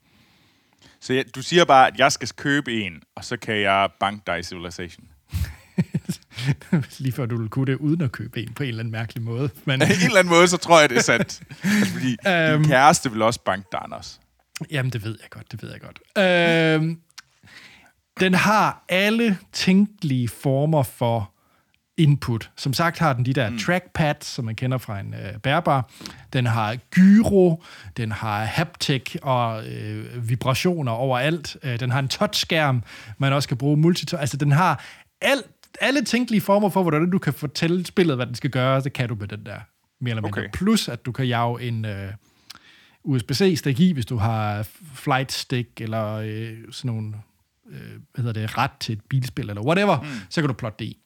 [1.00, 4.22] Så ja, du siger bare, at jeg skal købe en, og så kan jeg banke
[4.26, 5.06] dig i Civilization.
[6.98, 9.22] Lige før du vil kunne det, uden at købe en på en eller anden mærkelig
[9.22, 9.50] måde.
[9.64, 11.42] Men, På en eller anden måde, så tror jeg, det er sandt.
[11.64, 12.62] altså, fordi Øhm.
[12.62, 14.20] din kæreste vil også banke dig, Anders.
[14.70, 16.00] Jamen, det ved jeg godt, det ved jeg godt.
[16.18, 17.00] Øhm,
[18.20, 21.32] den har alle tænkelige former for
[22.00, 22.50] input.
[22.56, 23.58] Som sagt har den de der mm.
[23.58, 25.90] trackpads, som man kender fra en øh, bærbar.
[26.32, 27.62] Den har gyro,
[27.96, 31.56] den har haptic og øh, vibrationer overalt.
[31.62, 32.82] Øh, den har en touchskærm,
[33.18, 34.84] man også kan bruge multi Altså, den har
[35.20, 35.46] alt,
[35.80, 38.80] alle tænkelige former for, hvordan du kan fortælle spillet, hvad den skal gøre.
[38.80, 39.58] Det kan du med den der,
[40.00, 40.40] mere eller mindre.
[40.40, 40.50] Okay.
[40.52, 41.84] Plus, at du kan jage en...
[41.84, 42.12] Øh,
[43.04, 47.14] USB-C-stik i, hvis du har flight stick eller øh, sådan nogle
[47.70, 50.06] øh, hvad hedder det, ret til et bilspil eller whatever, mm.
[50.30, 50.98] så kan du plotte det i.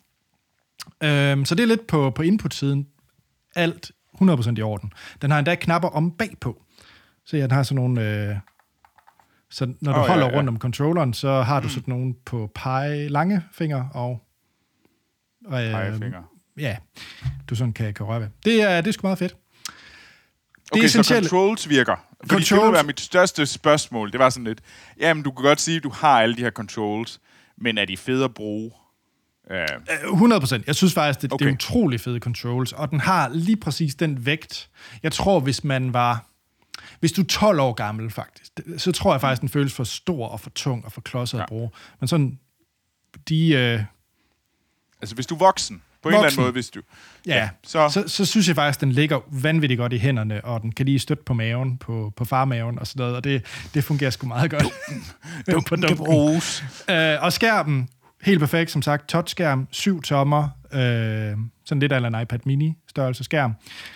[1.03, 2.87] Øhm, så det er lidt på, på input-siden.
[3.55, 3.91] Alt
[4.23, 4.93] 100% i orden.
[5.23, 6.63] Den har endda knapper om bagpå.
[7.27, 8.29] Så ja, den har sådan nogle...
[8.31, 8.37] Øh,
[9.51, 10.37] så når du oh, ja, holder ja.
[10.37, 14.23] rundt om controlleren, så har du sådan nogle på pege, lange fingre og...
[15.47, 16.23] og øh, Pegefinger.
[16.59, 16.77] Ja,
[17.51, 18.29] du sådan kan, kan røre ved.
[18.45, 19.37] Det er, det er sgu meget fedt.
[20.73, 21.97] Okay, så controls virker.
[22.27, 24.13] Fordi det Controls- ville være mit største spørgsmål.
[24.13, 24.61] Det var sådan lidt,
[25.01, 27.21] jamen du kan godt sige, at du har alle de her controls,
[27.59, 28.71] men er de fede at bruge?
[29.51, 30.67] Uh, 100 procent.
[30.67, 31.45] Jeg synes faktisk, det, okay.
[31.45, 34.69] det er utrolig fede controls, og den har lige præcis den vægt.
[35.03, 36.27] Jeg tror, hvis man var...
[37.01, 40.27] Hvis du er 12 år gammel, faktisk, så tror jeg faktisk, den føles for stor
[40.29, 41.43] og for tung og for klodset ja.
[41.43, 41.49] at Ja.
[41.49, 41.71] bruge.
[42.01, 42.39] Men sådan,
[43.29, 43.49] de...
[43.53, 43.81] Øh,
[45.01, 46.39] altså hvis du er voksen, på en eller Voksen.
[46.41, 46.81] anden måde, hvis du...
[47.27, 50.73] ja, så, så, så synes jeg faktisk, den ligger vanvittigt godt i hænderne, og den
[50.73, 54.11] kan lige støtte på maven, på, på farmaven og sådan noget, og det, det fungerer
[54.11, 54.63] sgu meget godt.
[55.53, 55.97] på kan dunken.
[55.97, 56.65] bruges.
[56.91, 57.89] Øh, og skærmen,
[58.25, 63.25] helt perfekt, som sagt, touchskærm, 7 tommer, øh, sådan lidt af en iPad mini størrelse
[63.25, 63.55] skærm.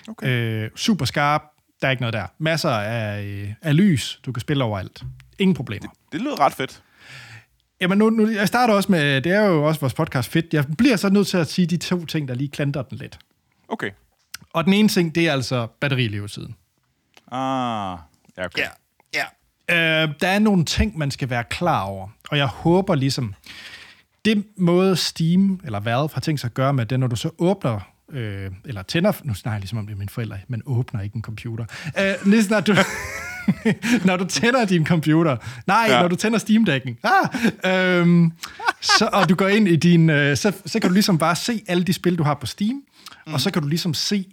[0.08, 0.26] Okay.
[0.28, 1.42] Øh, super skarp,
[1.82, 2.26] der er ikke noget der.
[2.38, 5.02] Masser af, øh, af lys, du kan spille overalt.
[5.38, 5.88] Ingen problemer.
[6.12, 6.82] Det lyder ret fedt.
[7.80, 10.64] Jamen nu, nu, jeg starter også med, det er jo også vores podcast fedt, jeg
[10.78, 13.18] bliver så nødt til at sige de to ting, der lige klanter den lidt.
[13.68, 13.90] Okay.
[14.52, 16.56] Og den ene ting, det er altså batterilevetiden.
[17.32, 17.98] Ah,
[18.38, 18.62] ja, okay.
[18.62, 19.24] Ja.
[19.70, 23.34] Øh, der er nogle ting, man skal være klar over, og jeg håber ligesom,
[24.24, 27.30] det måde Steam eller Valve har tænkt sig at gøre med det, når du så
[27.38, 27.80] åbner,
[28.12, 31.16] øh, eller tænder, nu snakker jeg ligesom om det er mine forældre, men åbner ikke
[31.16, 31.64] en computer.
[32.00, 32.74] Øh, ligesom når du,
[34.08, 36.00] når du tænder din computer, nej, ja.
[36.00, 38.32] Når du tænder Steam-dækken, ah, øhm,
[38.80, 41.62] så, og du går ind i din, øh, så, så kan du ligesom bare se
[41.68, 42.82] alle de spil, du har på Steam,
[43.26, 43.34] mm.
[43.34, 44.26] og så kan du ligesom se,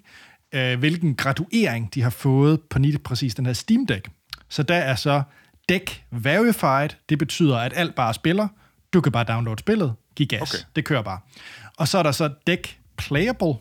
[0.54, 4.10] øh, hvilken graduering de har fået på lige præcis den her Steam Deck.
[4.50, 5.22] Så der er så
[5.70, 8.48] Deck Verified, det betyder, at alt bare spiller.
[8.96, 10.64] Du kan bare downloade spillet, giv gas, okay.
[10.76, 11.20] Det kører bare.
[11.78, 13.54] Og så er der så Deck Playable,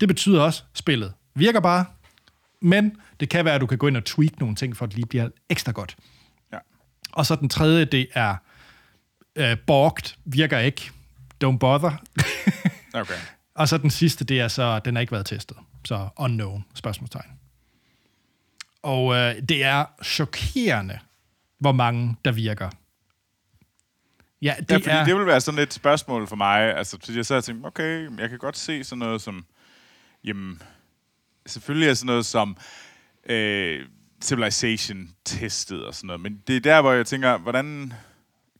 [0.00, 1.84] det betyder også, at spillet virker bare,
[2.60, 4.90] men det kan være, at du kan gå ind og tweak nogle ting, for at
[4.90, 5.96] det lige bliver ekstra godt.
[6.52, 6.58] Ja.
[7.12, 8.36] Og så den tredje, det er
[9.36, 10.90] øh, borgt, virker ikke,
[11.44, 11.92] don't bother.
[12.94, 13.14] Okay.
[13.54, 15.56] Og så den sidste, det er så, den har ikke været testet.
[15.84, 17.30] Så unknown, spørgsmålstegn.
[18.82, 20.98] Og øh, det er chokerende,
[21.58, 22.70] hvor mange der virker.
[24.42, 25.04] Ja, Det ja, fordi er...
[25.04, 26.76] det vil være sådan et spørgsmål for mig.
[26.76, 29.44] Altså, så jeg sad og tænkte, okay, jeg kan godt se sådan noget som...
[30.24, 30.62] Jamen,
[31.46, 32.56] selvfølgelig er sådan noget som
[33.28, 33.80] øh,
[34.22, 36.20] Civilization testet og sådan noget.
[36.20, 37.92] Men det er der, hvor jeg tænker, hvordan...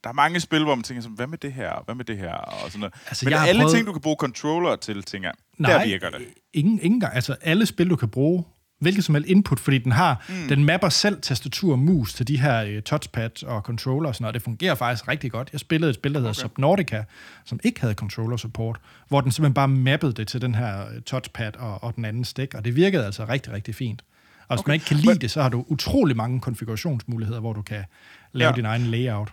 [0.04, 2.18] Der er mange spil, hvor man tænker sådan, hvad med det her, hvad med det
[2.18, 2.94] her, og sådan noget.
[3.06, 6.10] Altså, Men har alle prøvet- ting, du kan bruge controller til, tænker jeg, der virker
[6.10, 6.26] det.
[6.52, 7.14] Ingen, ingen gang.
[7.14, 8.44] Altså, alle spil, du kan bruge,
[8.82, 10.48] hvilket som helst input, fordi den har, mm.
[10.48, 14.22] den mapper selv tastatur og mus til de her uh, touchpad og controller og sådan
[14.22, 14.34] noget.
[14.34, 15.48] Det fungerer faktisk rigtig godt.
[15.52, 16.40] Jeg spillede et spil, der hedder okay.
[16.40, 17.04] Subnautica,
[17.44, 21.02] som ikke havde controller support, hvor den simpelthen bare mappede det til den her øh,
[21.02, 24.04] touchpad og, og den anden stik, og det virkede altså rigtig, rigtig fint.
[24.48, 24.70] Og hvis okay.
[24.70, 27.84] man ikke kan lide det, så har du utrolig mange konfigurationsmuligheder, hvor du kan
[28.32, 28.56] lave ja.
[28.56, 29.32] Din egen layout.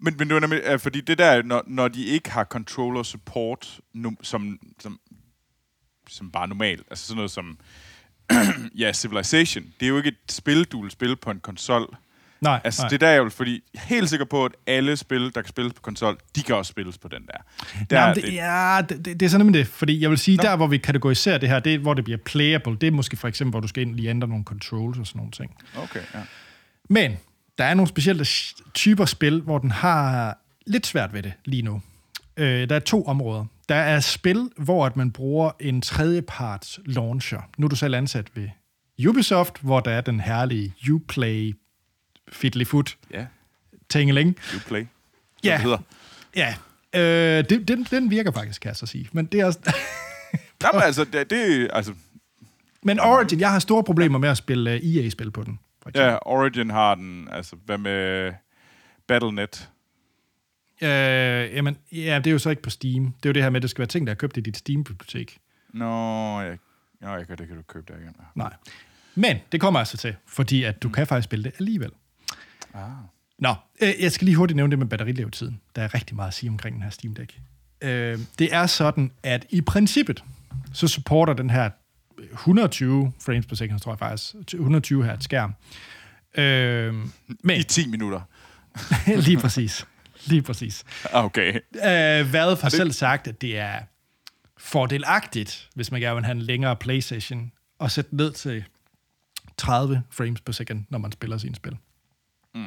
[0.00, 3.02] Men, men det var nemlig, øh, fordi det der, når, når de ikke har controller
[3.02, 3.80] support,
[4.22, 5.00] som, som,
[6.08, 7.58] som bare normalt, altså sådan noget som,
[8.78, 11.96] ja, Civilization, det er jo ikke et spil, du vil spille på en konsol.
[12.40, 12.88] Nej, Altså, nej.
[12.88, 15.48] det der er jo, fordi jeg er helt sikker på, at alle spil, der kan
[15.48, 17.38] spilles på konsol, de kan også spilles på den der.
[17.90, 19.66] der Nej, men det, ja, det, det, det er sådan nemlig det.
[19.66, 20.42] Fordi jeg vil sige, Nå.
[20.42, 22.76] der hvor vi kategoriserer det her, det er, hvor det bliver playable.
[22.80, 25.18] Det er måske for eksempel, hvor du skal ind lige ændre nogle controls og sådan
[25.18, 25.56] nogle ting.
[25.76, 26.20] Okay, ja.
[26.90, 27.16] Men
[27.58, 28.26] der er nogle specielle
[28.74, 31.82] typer spil, hvor den har lidt svært ved det lige nu.
[32.36, 33.44] Øh, der er to områder.
[33.68, 37.40] Der er spil, hvor at man bruger en tredjeparts launcher.
[37.58, 38.48] Nu er du selv ansat ved
[39.08, 41.56] Ubisoft, hvor der er den herlige Uplay
[42.32, 43.26] Fiddlyfoot Ja,
[43.88, 44.36] tingeling.
[44.54, 44.80] you play.
[44.80, 44.88] Som
[45.44, 45.52] Ja.
[45.52, 45.78] det hedder.
[46.36, 46.54] Ja,
[46.94, 49.08] øh, det, den, den virker faktisk, kan jeg så sige.
[49.12, 49.58] Men det er også...
[50.64, 51.94] Jamen, altså, det, det altså,
[52.82, 55.58] Men Origin, jeg har store problemer med at spille uh, EA-spil på den.
[55.94, 58.32] Ja, Origin har den, altså, hvad med
[59.08, 59.68] Battle.net?
[60.82, 60.88] Øh,
[61.54, 63.04] jamen, ja, det er jo så ikke på Steam.
[63.04, 64.40] Det er jo det her med, at det skal være ting, der er købt i
[64.40, 65.38] dit Steam-bibliotek.
[65.72, 66.58] Nå, jeg,
[67.00, 68.16] nå, jeg kan, det kan du købe der igen.
[68.34, 68.52] Nej.
[69.14, 71.90] Men det kommer altså til, fordi at du kan faktisk spille det alligevel.
[72.74, 72.90] Ah.
[73.38, 75.60] Nå, øh, jeg skal lige hurtigt nævne det med batterilevetiden.
[75.76, 77.40] Der er rigtig meget at sige omkring den her Steam Deck.
[77.80, 80.24] Øh, det er sådan, at i princippet,
[80.72, 81.70] så supporter den her
[82.32, 85.54] 120 frames per second, tror jeg faktisk, 120 hertz skærm.
[86.34, 86.94] Øh,
[87.42, 88.20] men I 10 minutter.
[89.26, 89.86] lige præcis.
[90.26, 90.84] Lige præcis.
[91.12, 91.54] Okay.
[91.74, 93.78] Øh, Valve har selv sagt, at det er
[94.58, 98.64] fordelagtigt, hvis man gerne vil have en længere playsession, og sætte ned til
[99.56, 101.76] 30 frames per second, når man spiller sine spil.
[102.54, 102.64] Mm.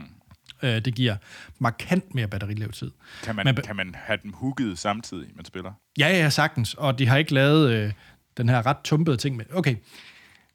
[0.63, 1.15] Øh, det giver
[1.59, 2.91] markant mere batterilevetid.
[3.23, 5.71] Kan man, Men- kan man have dem hooket samtidig, man spiller?
[5.99, 6.73] Ja, ja, sagtens.
[6.73, 7.93] Og de har ikke lavet øh,
[8.37, 9.45] den her ret tumpede ting med.
[9.53, 9.75] Okay,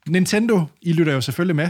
[0.07, 1.69] Nintendo, I lytter jo selvfølgelig med.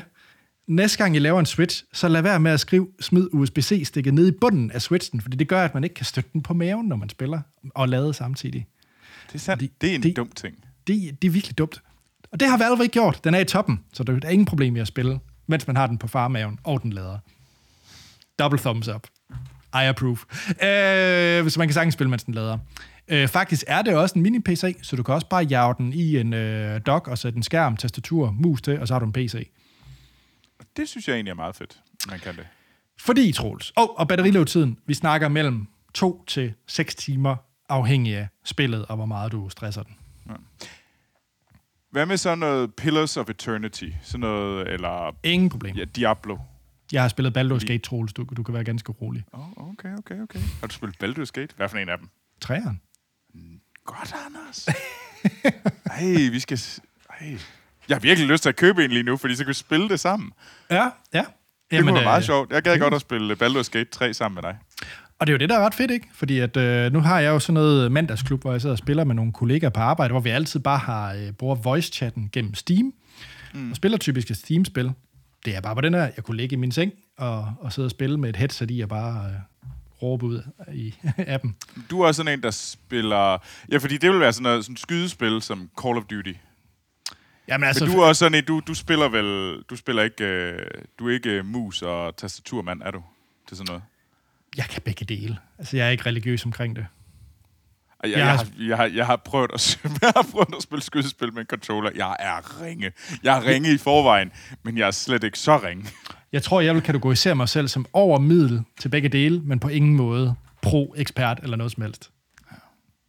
[0.68, 4.28] Næste gang I laver en Switch, så lad være med at skrive, smid USB-C-stikket ned
[4.28, 6.88] i bunden af Switchen, fordi det gør, at man ikke kan støtte den på maven,
[6.88, 7.42] når man spiller,
[7.76, 8.68] og lade samtidig.
[9.28, 9.62] Det er sandt.
[9.62, 10.56] Det- Det, er en det- dum ting.
[10.88, 11.82] Det, det er virkelig dumt.
[12.32, 13.24] Og det har Valve ikke gjort.
[13.24, 15.88] Den er i toppen, så der er ingen problem i at spille, mens man har
[15.88, 17.18] den på farmaven, og den lader.
[18.40, 19.08] Double thumbs up.
[19.74, 20.18] I approve.
[20.64, 22.58] Øh, hvis man kan sagtens spille, mens den lader.
[23.08, 26.18] Øh, faktisk er det også en mini-PC, så du kan også bare jage den i
[26.20, 29.14] en øh, dock og sætte en skærm, tastatur, mus til, og så har du en
[29.14, 29.50] PC.
[30.78, 32.48] Det synes jeg egentlig er meget fedt, man kan det.
[33.00, 37.36] Fordi, Troels, oh, og batterilevetiden, vi snakker mellem 2 til 6 timer,
[37.70, 39.96] afhængig af spillet, og hvor meget du stresser den.
[41.92, 43.90] Hvad med sådan noget Pillars of Eternity?
[44.02, 45.76] Sådan noget, eller Ingen problem.
[45.76, 46.38] ja, Diablo?
[46.92, 49.24] Jeg har spillet Baldur's Gate, Troels, du, du kan være ganske rolig.
[49.32, 50.40] Oh, okay, okay, okay.
[50.60, 51.56] Har du spillet Baldur's Gate?
[51.56, 52.10] Hvad for en af dem?
[52.42, 52.82] Træeren.
[53.86, 54.68] Godt, Anders.
[55.92, 56.60] Ej, vi skal...
[57.10, 57.38] Ej.
[57.90, 59.90] Jeg har virkelig lyst til at købe en lige nu, fordi så kan vi spille
[59.90, 60.32] det sammen.
[60.72, 61.24] Ja, ja.
[61.72, 62.52] Det Jamen, kunne være meget øh, sjovt.
[62.52, 64.58] Jeg gad godt at spille Baldur's Gate 3 sammen med dig.
[65.20, 66.08] Og det er jo det, der er ret fedt, ikke?
[66.14, 69.04] Fordi at, øh, nu har jeg jo sådan noget mandagsklub, hvor jeg sidder og spiller
[69.04, 72.94] med nogle kollegaer på arbejde, hvor vi altid bare har øh, bruger voice-chatten gennem Steam,
[73.54, 73.70] mm.
[73.70, 74.92] og spiller typisk et Steam-spil.
[75.46, 77.86] Det er bare på den her, jeg kunne ligge i min seng og, og sidde
[77.86, 79.36] og spille med et headset i og bare øh,
[80.02, 80.42] råbe ud
[80.74, 81.56] i appen.
[81.90, 83.44] Du er også sådan en, der spiller...
[83.72, 86.34] Ja, fordi det vil være sådan noget sådan skydespil som Call of Duty.
[87.48, 89.62] Jamen Altså, Men du er også sådan en, du, du spiller vel...
[89.70, 90.24] Du spiller ikke...
[90.24, 90.60] Øh,
[91.00, 93.04] du er ikke øh, mus og tastaturmand, er du?
[93.48, 93.84] Til sådan noget?
[94.58, 95.38] jeg kan begge dele.
[95.58, 96.86] Altså, jeg er ikke religiøs omkring det.
[98.04, 100.82] Jeg, jeg, Jeg har- jeg, har, jeg, har prøvet at, jeg har prøvet at spille
[100.84, 101.92] skydespil med en controller.
[101.96, 102.92] Jeg er ringe.
[103.24, 104.32] Jeg er ringe i forvejen,
[104.64, 105.86] men jeg er slet ikke så ringe.
[106.32, 109.68] Jeg tror, jeg vil kategorisere mig selv som over middel til begge dele, men på
[109.68, 112.12] ingen måde pro-ekspert eller noget som helst.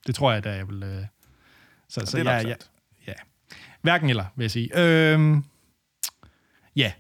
[0.07, 0.83] Det tror jeg, da jeg vil...
[0.83, 1.03] Øh...
[1.89, 2.57] Så, så det er jeg, jeg.
[3.87, 4.81] Hverken eller, vil jeg sige.
[4.81, 5.45] Øhm,
[6.77, 6.93] ja,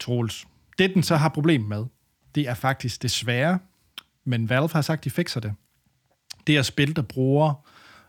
[0.00, 0.46] Troels.
[0.78, 1.84] Det, den så har problem med,
[2.34, 3.58] det er faktisk desværre,
[4.24, 5.54] men Valve har sagt, de fikser det.
[6.46, 7.66] Det er spil, der bruger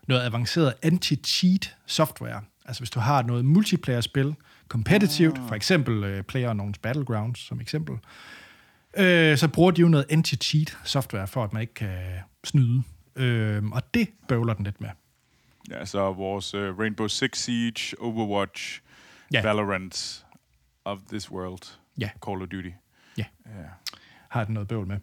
[0.08, 2.40] noget avanceret anti-cheat software.
[2.64, 4.34] Altså hvis du har noget multiplayer-spil,
[4.68, 7.96] competitivt, for eksempel uh, PlayerUnknown's Battlegrounds som eksempel,
[8.96, 11.98] øh, så bruger de jo noget anti-cheat software, for at man ikke kan
[12.44, 12.82] snyde.
[13.16, 14.88] Øh, og det bøvler den lidt med.
[15.70, 18.80] Ja, så vores uh, Rainbow Six Siege, Overwatch,
[19.32, 19.42] Ja.
[19.42, 20.26] Valorant
[20.84, 22.10] of this world, Ja.
[22.26, 22.70] Call of Duty.
[23.18, 23.24] Ja.
[23.46, 23.52] Ja.
[24.28, 24.96] har den noget bøvl med.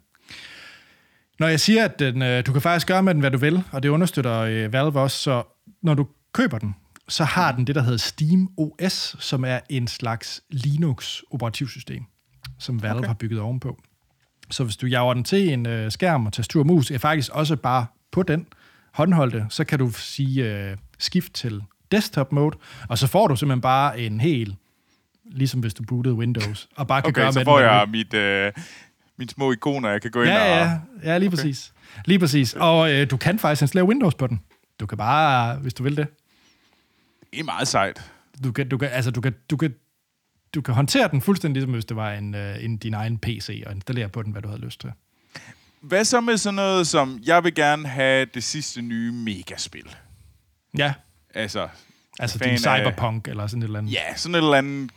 [1.38, 3.62] Når jeg siger, at den, øh, du kan faktisk gøre med den, hvad du vil,
[3.72, 5.42] og det understøtter øh, Valve også, så
[5.82, 6.74] når du køber den,
[7.08, 12.04] så har den det, der hedder Steam OS, som er en slags Linux-operativsystem,
[12.58, 13.06] som Valve okay.
[13.06, 13.80] Har bygget ovenpå.
[14.50, 17.30] Så hvis du jager den til en øh, skærm og tastatur og mus, er faktisk
[17.32, 18.46] også bare på den
[18.96, 23.60] håndholdte, så kan du sige øh, skift til desktop mode, og så får du simpelthen
[23.60, 24.56] bare en hel,
[25.24, 27.88] ligesom hvis du bootede Windows, og bare kan Okay, gøre så med får den, jeg
[27.88, 28.52] mit, øh,
[29.16, 30.80] mine små ikoner, jeg kan gå ind Ja, og...
[31.02, 31.36] ja, ja, lige okay.
[31.36, 31.72] præcis.
[32.04, 32.54] Lige præcis.
[32.54, 34.40] Og øh, du kan faktisk installere Windows på den.
[34.80, 36.06] Du kan bare, hvis du vil det.
[37.32, 38.10] Det er meget sejt.
[38.44, 39.74] Du kan, du kan, altså, du kan, du kan,
[40.54, 43.62] du kan håndtere den fuldstændig ligesom hvis det var en, øh, en din egen PC,
[43.66, 44.92] og installere på den, hvad du havde lyst til.
[45.80, 49.96] Hvad så med sådan noget som, jeg vil gerne have det sidste nye megaspil?
[50.78, 50.94] Ja,
[51.34, 51.68] Altså,
[52.18, 53.92] altså din af- Cyberpunk eller sådan et eller andet.
[53.92, 54.90] ja, sådan et eller andet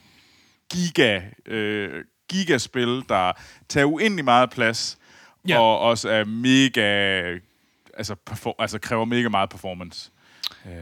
[0.72, 3.32] giga, øh, gigaspil, der
[3.70, 4.98] tager uendelig meget plads,
[5.48, 5.60] Ja.
[5.60, 7.22] og også er mega,
[7.98, 10.12] altså, perfor- altså kræver mega meget performance.
[10.66, 10.74] Øh,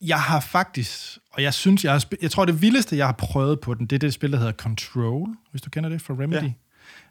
[0.00, 3.60] Jeg har faktisk, og jeg synes, jeg, har jeg tror, det vildeste, jeg har prøvet
[3.60, 6.42] på den, det er det spil, der hedder Control, hvis du kender det fra Remedy,
[6.42, 6.52] ja.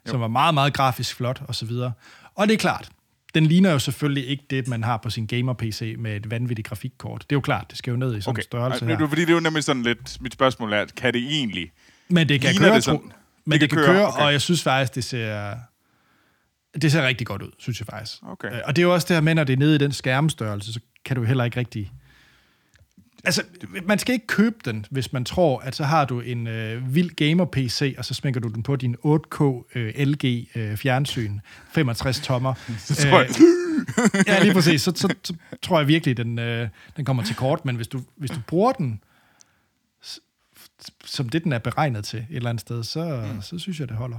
[0.06, 1.92] Som var meget, meget grafisk flot og så videre.
[2.34, 2.88] Og det er klart,
[3.34, 7.20] den ligner jo selvfølgelig ikke det, man har på sin gamer-PC med et vanvittigt grafikkort.
[7.22, 8.96] Det er jo klart, det skal jo ned i sådan okay, en størrelse Ej, her.
[8.96, 11.70] det er fordi det er jo nemlig sådan lidt, mit spørgsmål er, kan det egentlig?
[12.08, 13.00] Men det kan køre, det sådan?
[13.44, 14.14] men det, Det kan kan køre, køre, okay.
[14.16, 14.24] okay.
[14.26, 15.54] og jeg synes faktisk, det ser,
[16.82, 18.16] det ser rigtig godt ud, synes jeg faktisk.
[18.22, 18.52] Okay.
[18.52, 19.92] Øh, Og det er jo også det her med, når det er nede i den
[19.92, 21.92] skærmstørrelse, så kan du heller ikke rigtig...
[23.24, 23.42] Altså,
[23.84, 27.10] man skal ikke købe den, hvis man tror, at så har du en øh, vild
[27.10, 32.54] gamer-PC, og så smækker du den på din 8K øh, LG øh, fjernsyn, 65 tommer.
[32.78, 33.30] Så tror jeg,
[34.26, 34.82] ja, lige præcis.
[34.82, 37.64] Så, så, så tror jeg virkelig, den, øh, den kommer til kort.
[37.64, 39.00] Men hvis du, hvis du bruger den,
[41.04, 43.42] som det, den er beregnet til et eller andet sted, så, mm.
[43.42, 44.18] så synes jeg, det holder.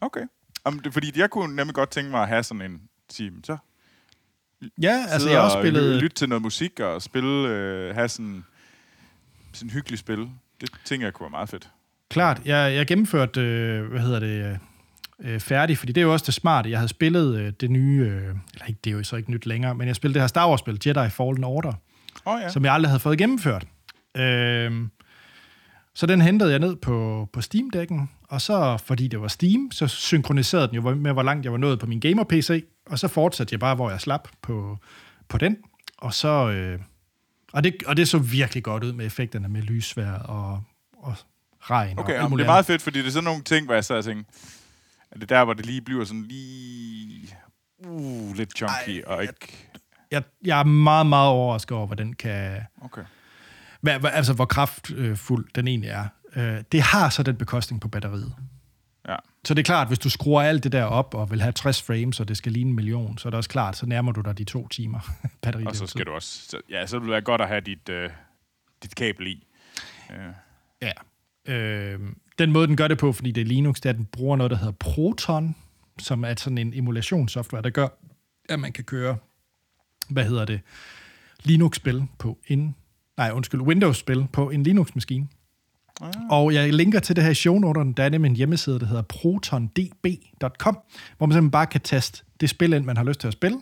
[0.00, 0.22] okay.
[0.66, 3.56] Jamen, det, fordi jeg kunne nemlig godt tænke mig at have sådan en time, så
[4.82, 5.96] Ja, altså jeg har også og spillet...
[5.96, 8.44] ly- lytte til noget musik og spille, øh, have sådan,
[9.52, 10.28] sådan en hyggelig spil.
[10.60, 11.68] Det tænker jeg kunne være meget fedt.
[12.10, 14.58] Klart, jeg, jeg gennemførte, øh, hvad hedder det,
[15.20, 16.70] øh, færdig, fordi det er jo også det smarte.
[16.70, 19.46] Jeg havde spillet øh, det nye, øh, eller ikke, det er jo så ikke nyt
[19.46, 21.72] længere, men jeg spillede det her Star Wars-spil, Jedi Fallen Order,
[22.24, 22.48] oh, ja.
[22.48, 23.66] som jeg aldrig havde fået gennemført.
[24.16, 24.72] Øh,
[25.94, 29.86] så den hentede jeg ned på, på Steam-dækken, og så, fordi det var Steam, så
[29.86, 33.52] synkroniserede den jo med, hvor langt jeg var nået på min gamer-PC, og så fortsatte
[33.52, 34.78] jeg bare, hvor jeg slap på,
[35.28, 35.56] på den.
[35.98, 36.50] Og så...
[36.50, 36.80] Øh,
[37.52, 40.62] og, det, og det så virkelig godt ud med effekterne med lysvær og,
[40.92, 41.14] og
[41.60, 41.98] regn.
[41.98, 43.74] og Okay, alt jamen, det er meget fedt, fordi det er sådan nogle ting, hvor
[43.74, 44.32] jeg sad og tænkte,
[45.10, 47.28] at det er der, hvor det lige bliver sådan lige...
[47.78, 49.68] Uh, lidt chunky, og ikke...
[50.10, 52.60] jeg, jeg er meget, meget overrasket over, hvad den kan...
[52.82, 53.02] Okay.
[53.80, 56.06] Hvad, hvad, altså, hvor kraftfuld den egentlig er.
[56.36, 58.34] Øh, det har så den bekostning på batteriet.
[59.08, 59.16] Ja.
[59.44, 61.82] Så det er klart, hvis du skruer alt det der op og vil have 60
[61.82, 64.20] frames, og det skal ligne en million, så er det også klart, så nærmer du
[64.20, 65.00] dig de to timer
[65.42, 65.64] batteri.
[65.66, 66.48] Og så skal du også...
[66.48, 68.10] Så, ja, så vil det være godt at have dit, øh,
[68.82, 69.46] dit kabel i.
[70.10, 70.32] Ja.
[70.82, 70.92] Ja.
[71.54, 72.00] Øh,
[72.38, 74.36] den måde, den gør det på, fordi det er Linux, det er, at den bruger
[74.36, 75.56] noget, der hedder Proton,
[75.98, 77.88] som er sådan en emulationssoftware, der gør,
[78.48, 79.16] at man kan køre,
[80.08, 80.60] hvad hedder det,
[81.42, 82.76] Linux-spil på en,
[83.16, 85.28] nej, undskyld, Windows-spil på en Linux-maskine.
[86.00, 86.10] Ah.
[86.30, 89.02] Og jeg linker til det her i shownoterne, der er nemlig en hjemmeside, der hedder
[89.02, 90.78] protondb.com,
[91.18, 93.58] hvor man simpelthen bare kan taste det spil ind, man har lyst til at spille,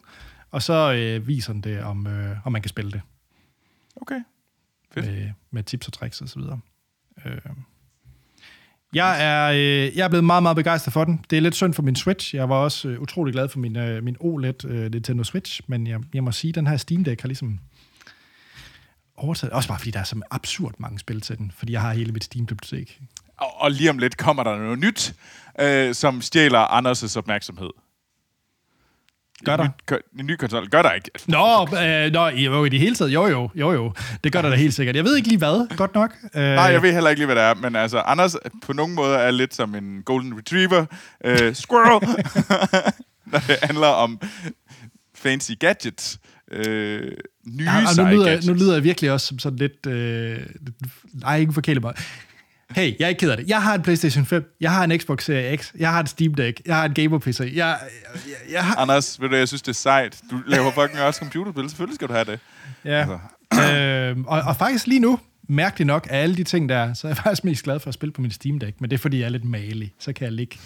[0.51, 3.01] og så øh, viser den det, om, øh, om man kan spille det
[4.01, 4.21] Okay.
[4.93, 5.07] Fedt.
[5.07, 6.61] med, med tips og tricks og så videre.
[7.27, 7.39] Øh.
[8.95, 11.25] Jeg er, øh, jeg er blevet meget, meget begejstret for den.
[11.31, 12.35] Det er lidt synd for min Switch.
[12.35, 15.87] Jeg var også øh, utrolig glad for min, øh, min OLED øh, Nintendo Switch, men
[15.87, 17.61] jeg, jeg må sige, at den her Steam Deck har ligesom
[19.19, 19.53] overtaget.
[19.53, 22.13] Også bare fordi der er så absurd mange spil til den, fordi jeg har hele
[22.13, 23.01] mit Steam-bibliotek.
[23.37, 25.15] Og, og lige om lidt kommer der noget nyt,
[25.61, 27.71] øh, som stjæler Anders' opmærksomhed.
[29.45, 29.65] Gør der?
[29.65, 30.69] En ny, en ny konsol.
[30.69, 31.11] Gør der ikke.
[31.27, 33.11] Nå, øh, nå jo, i det hele taget.
[33.11, 33.93] Jo, jo, jo, jo.
[34.25, 34.97] Det gør der da helt sikkert.
[34.97, 36.17] Jeg ved ikke lige hvad, godt nok.
[36.35, 38.95] Øh, Nej, jeg ved heller ikke lige, hvad det er, men altså, Anders på nogle
[38.95, 40.87] måder er lidt som en golden retriever.
[41.25, 42.09] Øh, squirrel!
[43.33, 44.21] Når det handler om
[45.15, 46.19] fancy gadgets.
[46.53, 47.13] Øh,
[47.47, 48.47] nye Ja, nu, lyder, gadgets.
[48.47, 49.87] nu lyder jeg virkelig også som sådan lidt...
[49.87, 50.39] Øh,
[51.13, 51.95] nej, ikke forkæle mig.
[52.71, 53.49] Hey, jeg er ikke ked af det.
[53.49, 56.35] Jeg har en PlayStation 5, jeg har en Xbox Series X, jeg har en Steam
[56.35, 57.79] Deck, jeg har en Gamer PC, jeg, jeg,
[58.15, 58.77] jeg, jeg har...
[58.77, 60.21] Anders, ved du, jeg synes, det er sejt.
[60.31, 61.69] Du laver fucking også computerspil.
[61.69, 62.41] Selvfølgelig skal du have det.
[62.85, 63.19] Ja.
[63.53, 63.73] Altså.
[63.75, 65.19] øhm, og, og faktisk lige nu,
[65.49, 67.95] mærkeligt nok, af alle de ting der, så er jeg faktisk mest glad for at
[67.95, 69.93] spille på min Steam Deck, men det er fordi, jeg er lidt malig.
[69.99, 70.57] Så kan jeg ligge,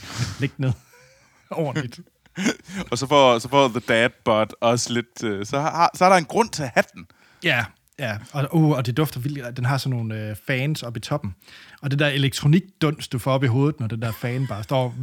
[0.41, 0.73] ligge ned
[1.51, 2.01] ordentligt.
[2.91, 5.25] Og så får, så får The Dad Bot også lidt...
[5.25, 7.07] Øh, så, har, så er der en grund til at have den.
[7.45, 7.65] Ja,
[7.99, 8.17] ja.
[8.33, 9.57] Og, uh, og det dufter vildt.
[9.57, 11.35] Den har sådan nogle øh, fans oppe i toppen.
[11.83, 14.95] Og det der elektronikduns, du får op i hovedet, når den der fan bare står...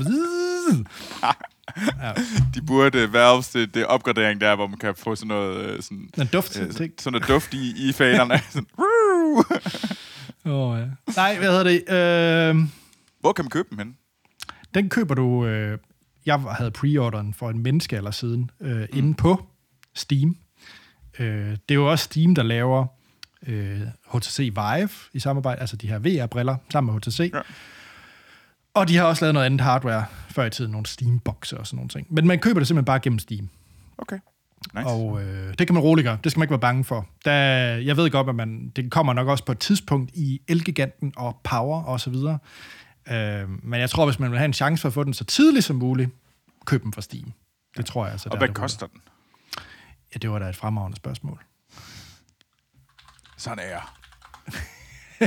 [2.55, 5.57] De burde uh, Valves, det, det opgradering der, hvor man kan få sådan noget...
[5.57, 6.73] øh, Sådan, En duft, ting.
[6.73, 8.41] sådan, sådan noget duft i, i fanerne.
[10.45, 10.85] Åh, ja.
[11.15, 11.89] Nej, hvad hedder det?
[11.89, 12.55] Øh,
[13.19, 13.95] Hvor kan man købe dem hen?
[14.73, 15.45] den køber du...
[15.45, 15.77] Øh,
[16.29, 18.87] jeg havde preorderen for en menneske eller siden, øh, mm.
[18.93, 19.45] inde på
[19.95, 20.37] Steam.
[21.19, 22.85] Øh, det er jo også Steam, der laver
[23.47, 23.81] øh,
[24.13, 27.31] HTC Vive i samarbejde, altså de her VR-briller, sammen med HTC.
[27.33, 27.41] Ja.
[28.73, 31.77] Og de har også lavet noget andet hardware før i tiden, nogle Steam-bokse og sådan
[31.77, 32.07] nogle ting.
[32.09, 33.49] Men man køber det simpelthen bare gennem Steam.
[33.97, 34.19] Okay.
[34.75, 34.87] Nice.
[34.87, 36.17] Og øh, det kan man roligt gøre.
[36.23, 37.07] Det skal man ikke være bange for.
[37.25, 37.31] Da,
[37.85, 41.39] jeg ved godt, at man, det kommer nok også på et tidspunkt i Elgiganten og
[41.43, 42.37] Power og så videre.
[43.11, 45.23] Øh, men jeg tror, hvis man vil have en chance for at få den så
[45.23, 46.09] tidligt som muligt,
[46.69, 47.33] køb den fra Steam.
[47.77, 48.11] Det tror jeg.
[48.11, 49.01] Altså, Og hvad det koster den?
[50.13, 51.43] Ja, det var da et fremragende spørgsmål.
[53.37, 53.81] Sådan er jeg.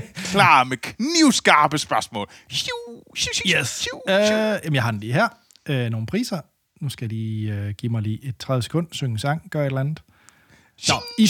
[0.33, 2.29] Klar med knivskarpe spørgsmål.
[2.51, 3.89] Yes.
[4.09, 4.15] Øh,
[4.65, 5.29] jamen, jeg har den lige her.
[5.69, 6.41] Øh, nogle priser.
[6.81, 9.67] Nu skal de øh, give mig lige et 30 sekund, synge en sang, gør et
[9.67, 10.03] eller andet.
[10.89, 11.29] Nå, I,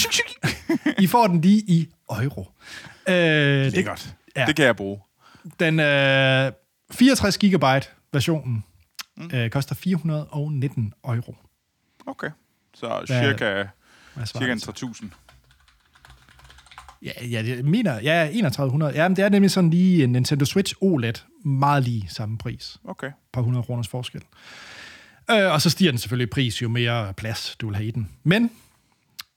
[1.04, 2.48] I får den lige i euro.
[3.06, 4.14] Det, Lækkert.
[4.36, 4.46] ja.
[4.46, 5.00] Det kan jeg bruge.
[5.60, 6.52] Den øh,
[6.90, 8.64] 64 gigabyte versionen
[9.16, 9.30] mm.
[9.34, 11.36] øh, koster 419 euro.
[12.06, 12.30] Okay.
[12.74, 13.64] Så Hvad- cirka,
[14.14, 14.92] Hvad cirka det en så?
[15.02, 15.08] 3.000.
[17.02, 18.92] Ja, ja, det mener, ja, 3100.
[18.92, 22.76] Ja, men det er nemlig sådan lige en Nintendo Switch OLED, meget lige samme pris.
[22.84, 23.06] Okay.
[23.06, 24.22] Et par hundrede kroners forskel.
[25.30, 27.90] Øh, og så stiger den selvfølgelig i pris, jo mere plads du vil have i
[27.90, 28.10] den.
[28.22, 28.50] Men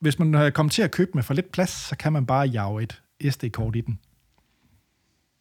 [0.00, 2.46] hvis man øh, kommer til at købe med for lidt plads, så kan man bare
[2.46, 3.02] jage et
[3.32, 3.98] SD-kort i den.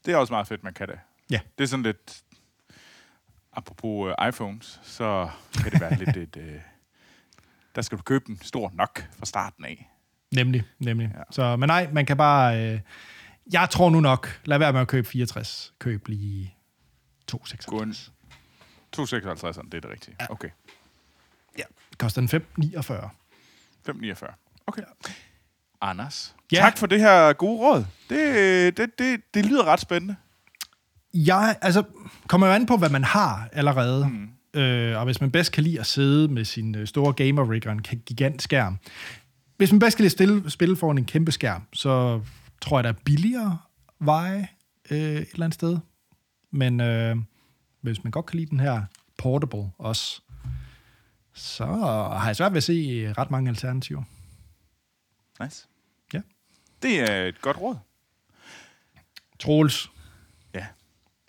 [0.06, 1.00] Det er også meget fedt, man kan det.
[1.30, 1.40] Ja.
[1.58, 2.22] Det er sådan lidt...
[3.56, 5.30] Apropos uh, iPhones, så
[5.64, 6.36] kan det være lidt et...
[6.38, 6.62] Uh,
[7.76, 9.90] der skal du købe den stor nok fra starten af.
[10.32, 11.10] Nemlig, nemlig.
[11.14, 11.18] Ja.
[11.20, 11.24] Ja.
[11.32, 12.64] Så, men nej, man kan bare...
[12.74, 12.80] Øh,
[13.54, 15.74] jeg tror nu nok, lad være med at købe 64.
[15.80, 16.56] Køb lige
[17.32, 18.12] Gå en 256.
[18.92, 20.16] 256, det er det rigtige.
[20.22, 20.26] Ja.
[20.32, 20.50] Okay.
[21.58, 21.64] Ja,
[21.98, 23.10] koster den 549.
[23.86, 24.34] 549.
[24.68, 24.84] Okay.
[25.82, 26.58] Anders, Ja.
[26.58, 27.86] tak for det her gode råd.
[28.10, 30.16] Det, det, det, det lyder ret spændende.
[31.16, 31.84] Jeg, altså,
[32.28, 34.08] kommer jo an på, hvad man har allerede.
[34.10, 34.60] Mm.
[34.60, 37.68] Øh, og hvis man bedst kan lide at sidde med sin øh, store gamer rig
[37.68, 38.78] og en gi- gigant skærm.
[39.58, 42.22] Hvis man bedst kan lide stille, spille foran en kæmpe skærm, så
[42.62, 43.58] tror jeg, der er billigere
[44.00, 44.48] veje
[44.92, 45.78] øh, et eller andet sted.
[46.52, 47.16] Men øh,
[47.82, 48.82] hvis man godt kan lide den her
[49.18, 50.22] portable også,
[51.34, 54.04] så har jeg svært ved at se ret mange alternativer.
[55.44, 55.68] Nice.
[56.14, 56.22] Ja.
[56.82, 57.76] Det er et godt råd.
[59.40, 59.92] Troels.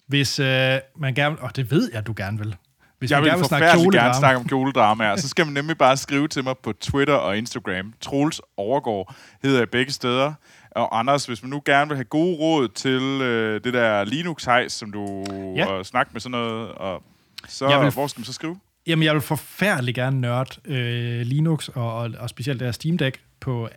[0.06, 1.38] Hvis øh, man gerne...
[1.38, 2.56] Og det ved jeg, du gerne vil.
[2.98, 5.16] Hvis Jeg man vil gerne vil snakke gerne snakke om kjoledramaer.
[5.16, 7.92] Så skal man nemlig bare skrive til mig på Twitter og Instagram.
[8.00, 10.32] Troels Overgaard hedder jeg begge steder.
[10.70, 14.72] Og Anders, hvis man nu gerne vil have gode råd til øh, det der Linux-hejs,
[14.72, 15.24] som du
[15.56, 15.76] Ja.
[15.76, 15.82] ja.
[15.82, 17.02] snakker med sådan noget, og
[17.48, 18.56] så Jeg vil- hvor skal man så skrive?
[18.86, 22.98] Jamen, jeg vil forfærdelig gerne nørde øh, Linux, og, og, og specielt det her Steam
[22.98, 23.68] Deck på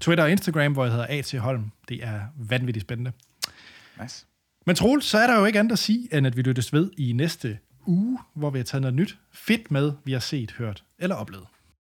[0.00, 1.34] Twitter og Instagram, hvor jeg hedder A.T.
[1.38, 1.70] Holm.
[1.88, 3.12] Det er vanvittigt spændende.
[4.02, 4.26] Nice.
[4.70, 6.90] Men Troels, så er der jo ikke andet at sige, end at vi lyttes ved
[6.98, 10.84] i næste uge, hvor vi har taget noget nyt fedt med, vi har set, hørt
[10.98, 11.46] eller oplevet.